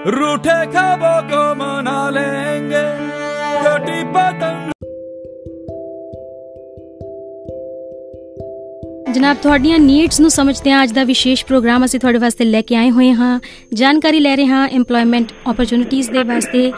[0.09, 2.83] रूठे ख्वाबों को मना लेंगे
[3.63, 4.73] छोटी पतंग
[9.13, 12.77] ਜਨਾਬ ਤੁਹਾਡੀਆਂ ਨੀਡਸ ਨੂੰ ਸਮਝਦੇ ਹਾਂ ਅੱਜ ਦਾ ਵਿਸ਼ੇਸ਼ ਪ੍ਰੋਗਰਾਮ ਅਸੀਂ ਤੁਹਾਡੇ ਵਾਸਤੇ ਲੈ ਕੇ
[12.77, 13.41] ਆਏ ਹੋਏ ਹਾਂ।
[13.75, 16.73] ਜਾਣਕਾਰੀ ਲੈ ਰਹੇ ਹਾਂ EMPLOYMENT ਓਪਰਚੁਨਿਟੀਆਂ ਦੇ ਵਾਸਤੇ।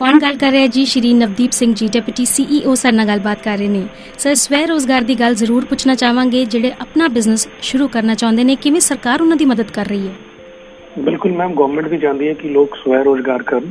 [0.00, 0.84] ਕੌਣ ਗੱਲ ਕਰ ਰਿਹਾ ਹੈ ਜੀ?
[0.84, 3.82] ਸ਼੍ਰੀ ਨਵਦੀਪ ਸਿੰਘ ਜੀ, ਡਿਪਟੀ ਸੀਈਓ ਸਰ ਨਾਲ ਗੱਲਬਾਤ ਕਰ ਰਹੇ ਨੇ।
[4.18, 8.54] ਸਰ, ਸਵੈ ਰੋਜ਼ਗਾਰ ਦੀ ਗੱਲ ਜ਼ਰੂਰ ਪੁੱਛਣਾ ਚਾਹਾਂਗੇ, ਜਿਹੜੇ ਆਪਣਾ ਬਿਜ਼ਨਸ ਸ਼ੁਰੂ ਕਰਨਾ ਚਾਹੁੰਦੇ ਨੇ।
[8.56, 10.14] ਕਿਵੇਂ ਸਰਕਾਰ ਉਹਨਾਂ ਦੀ ਮਦਦ ਕਰ ਰਹੀ ਹੈ?
[10.98, 13.70] ਬਿਲਕੁਲ ਮੈਮ ਗਵਰਨਮੈਂਟ ਵੀ ਚਾਹੁੰਦੀ ਹੈ ਕਿ ਲੋਕ ਸਵੈ ਰੋਜ਼ਗਾਰ ਕਰਨ।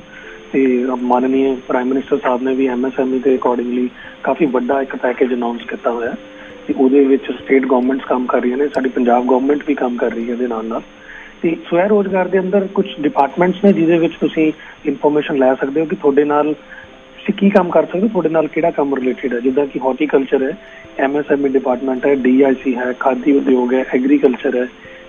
[0.53, 0.61] ਤੇ
[1.01, 3.89] ਮਾਨਨੀय ਪ੍ਰਾਈਮ ਮਿਨਿਸਟਰ ਸਾਹਿਬ ਨੇ ਵੀ ਐਮਐਸਐਮਈ ਦੇ ਅਕੋਰਡਿੰਗਲੀ
[4.23, 6.13] ਕਾਫੀ ਵੱਡਾ ਇੱਕ ਪੈਕੇਜ ਅਨਾਉਂਸ ਕੀਤਾ ਹੋਇਆ
[6.67, 10.11] ਤੇ ਉਹਦੇ ਵਿੱਚ ਸਟੇਟ ਗਵਰਨਮੈਂਟਸ ਕੰਮ ਕਰ ਰਹੀਆਂ ਨੇ। ਸਾਡੀ ਪੰਜਾਬ ਗਵਰਨਮੈਂਟ ਵੀ ਕੰਮ ਕਰ
[10.11, 10.81] ਰਹੀ ਹੈ ਇਹਦੇ ਨਾਲ ਨਾਲ
[11.41, 14.51] ਤੇ ਸਵੈ ਰੋਜ਼ਗਾਰ ਦੇ ਅੰਦਰ ਕੁਝ ਡਿਪਾਰਟਮੈਂਟਸ ਨੇ ਜਿਹਦੇ ਵਿੱਚ ਤੁਸੀਂ
[14.85, 18.47] ਇਨਫੋਰਮੇਸ਼ਨ ਲੈ ਸਕਦੇ ਹੋ ਕਿ ਤੁਹਾਡੇ ਨਾਲ ਤੁਸੀਂ ਕੀ ਕੰਮ ਕਰ ਸਕਦੇ ਹੋ, ਤੁਹਾਡੇ ਨਾਲ
[18.47, 19.39] ਕਿਹੜਾ ਕੰਮ ਰਿਲੇਟਡ ਹੈ?
[19.39, 20.57] ਜਿੱਦਾਂ ਕਿ ਹਾਰਟੀਕਲਚਰ ਹੈ
[20.97, 24.67] ਐਮਐਸਐਮਈ ਡਿਪਾਰਟਮੈਂਟ ਹੈ ਡੀਆਈਸੀ ਹੈ, ਖਾਦੀ ਉਦਯੋਗ ਹੈ ਐਗਰੀਕਲਚਰ ਹੈ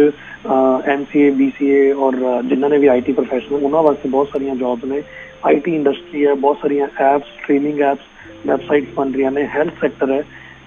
[0.93, 2.17] ਐਮਸੀਏ ਬੀਸੀਏ ਔਰ
[2.49, 5.03] ਜਿਨ੍ਹਾਂ ਨੇ ਵੀ ਆਈਟੀ ਪ੍ਰੋਫੈਸ਼ਨਲ ਉਹਨਾਂ ਵਾਸਤੇ ਬਹੁਤ ਸਾਰੀਆਂ ਜੌਬਸ ਨੇ।
[5.47, 10.23] ਆਈਟੀ ਇੰਡਸਟਰੀ ਹੈ ਬਹੁਤ ਸਾਰੀਆਂ ਐਪਸ ਟ੍ਰੇਨਿੰਗ ਐਪਸ ਵੈਬਸਾਈਟਸ ਬਣ ਰਹੀਆਂ ਨੇ ਹੈਲਥ ਸੈਕਟਰ ਹੈ।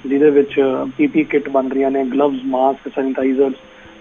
[0.05, 0.55] ਜਿਹਦੇ ਵਿੱਚ
[0.97, 3.53] ਪੀਪੀ ਕਿਟ ਬਣ ਰਹੀਆਂ ਨੇ gloves mask sanitisers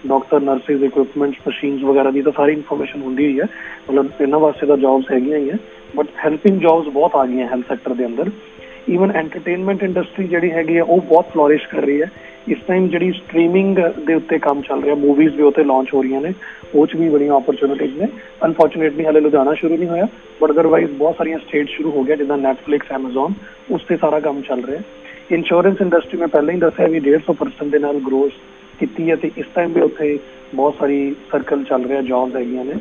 [0.07, 3.45] doctor nurses equipments machines ਵਗੈਰਾ ਦੀ ਤਾਂ ਸਾਰੀ ਇਨਫੋਰਮੇਸ਼ਨ ਹੁੰਦੀ ਹੀ ਹੈ।
[3.89, 5.57] ਮਤਲਬ ਇਹਨਾਂ ਵਾਸਤੇ ਤਾਂ ਜੌਬਸ ਹੈਗੀਆਂ ਹੀ ਹੈ।
[5.95, 8.29] ਬਟ ਹੈਲਪਿੰਗ ਜੌਬਸ ਬਹੁਤ ਆ ਗਈਆਂ ਹੈਲਥ ਸੈਕਟਰ ਦੇ ਅੰਦਰ।
[8.89, 12.11] ਈਵਨ ਐਂਟਰਟੇਨਮੈਂਟ ਇੰਡਸਟਰੀ ਜਿਹੜੀ ਹੈਗੀ ਹੈ, ਉਹ ਬਹੁਤ ਫਲੋਰਿਸ਼ ਕਰ ਰਹੀ ਹੈ।
[12.47, 16.21] ਇਸ ਟਾਈਮ ਜਿਹੜੀ ਸਟ੍ਰੀਮਿੰਗ ਦੇ ਉੱਤੇ ਕੰਮ ਚੱਲ ਰਿਹਾ ਮੂਵੀਜ਼ ਵੀ ਉੱਤੇ ਲਾਂਚ ਹੋ ਰਹੀਆਂ
[16.21, 16.33] ਨੇ,
[16.75, 18.07] ਉਹ ਚ ਵੀ ਬੜੀਆਂ ਓਪਰਚੁਨਿਟੀਜ਼ ਨੇ।
[18.45, 20.07] ਅਨਫੋਰਚੂਨੇਟਲੀ ਹਲੇ ਲੁਧਿਆਣਾ ਸ਼ੁਰੂ ਨਹੀਂ ਹੋਇਆ
[20.41, 23.33] ਬਟ ਅਦਰਵਾਈਜ਼ ਬਹੁਤ ਸਾਰੀਆਂ ਸਟੇਟ ਸ਼ੁਰੂ ਹੋ ਗਿਆ, ਜਿੱਦਾਂ ਨੈਟਫਲਿਕਸ ਐਮਾਜ਼ਨ
[23.71, 24.81] ਉਸ ਤੇ ਸਾਰਾ ਕੰਮ ਚੱਲ ਰਿਹਾ।
[25.31, 28.31] ਇੰਸ਼ੋਰੈਂਸ ਇੰਡਸਟਰੀ ਮੈਂ ਪਹਿਲਾਂ ਹੀ ਦੱਸਿਆ ਵੀ 150% ਦੇ ਨਾਲ ਗਰੋਥ
[28.79, 30.17] ਕੀਤੀ ਹੈ ਤੇ ਇਸ ਟਾਈਮ ਵੀ ਉੱਥੇ
[30.55, 30.99] ਬਹੁਤ ਸਾਰੀ
[31.31, 32.73] ਸਰਕਲ ਚੱਲ ਰਿਹਾ ਜੌਬਸ ਹੈਗੀਆਂ ਨੇ।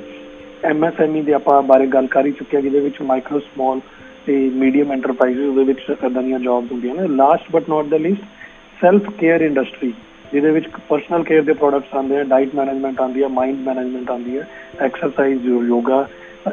[0.65, 3.81] ਐਮਐਸਐਮਈ ਦੇ ਆਪਾਂ ਬਾਰੇ ਗੱਲ ਕਰ ਹੀ ਚੁੱਕੇ ਜਿਹਦੇ ਵਿੱਚ ਮਾਈਕਰੋ ਸਮਾਲ
[4.27, 8.25] ਤੇ ਮੀਡੀਅਮ ਐਂਟਰਪ੍ਰਾਈਜ਼ਸ ਦੇ ਵਿੱਚ ਇਦਾਂ ਦੀਆਂ ਜੌਬਸ ਹੁੰਦੀਆਂ ਨੇ। Last but not the least
[8.81, 9.93] self care industry
[10.33, 14.37] ਜਿਹਦੇ ਵਿੱਚ ਪਰਸਨਲ ਕੇਅਰ ਦੇ ਪ੍ਰੋਡਕਟਸ ਆਉਂਦੇ ਆ ਡਾਈਟ ਮੈਨੇਜਮੈਂਟ ਆਉਂਦੀ ਹੈ ਮਾਈਂਡ ਮੈਨੇਜਮੈਂਟ ਆਉਂਦੀ
[14.39, 14.47] ਹੈ
[14.81, 16.07] ਐਕਸਰਸਾਈਜ਼ ਯੋਗਾ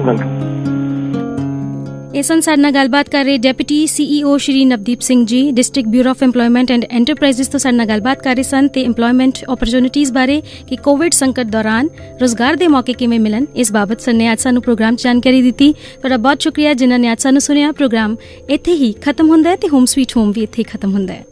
[0.03, 0.53] Welcome.
[2.15, 6.11] ਇਸ ਸੰਨ ਸਾਡੇ ਨਾਲ ਗੱਲਬਾਤ ਕਰ ਰਹੇ deputy CEO Shri Navdeep Singh ji district bureau
[6.11, 10.41] of employment and enterprises ਤੋਂ ਸਾਡੇ ਨਾਲ ਗੱਲਬਾਤ ਕਰ ਰਹੇ ਸਨ ਤੇ ਏਮਪਲੋਇਮੈਂਟ ਓਪਰਚ्युनिटीज ਬਾਰੇ
[10.69, 11.89] ਕਿ ਕੋਵਿਡ ਸੰਕਟ ਦੌਰਾਨ
[12.21, 15.73] ਰੋਜ਼ਗਾਰ ਦੇ ਮੌਕੇ ਕਿਵੇਂ ਮਿਲਣ ਇਸ ਬਾਬਤ ਸਰ ਨੇ ਅੱਜ ਸਾਨੂੰ ਪ੍ਰੋਗਰਾਮ 'ਚ ਜਾਣਕਾਰੀ ਦਿੱਤੀ
[15.73, 18.17] ਤੁਹਾਡਾ ਬਹੁਤ ਸ਼ੁਕਰੀਆ ਜਿਨ੍ਹਾਂ ਨੇ ਅੱਜ ਸਾਨੂੰ ਸੁਣਿਆ ਪ੍ਰੋਗਰਾਮ
[18.51, 21.25] ਇੱਥੇ ਹੀ ਖਤਮ ਹੁੰਦਾ ਹੈ ਤੇ ਹੋਮ ਸਵੀਟ ਹੋਮ ਵੀ ਇੱਥੇ ਹੀ ਖਤਮ ਹੁੰਦਾ ਹੈ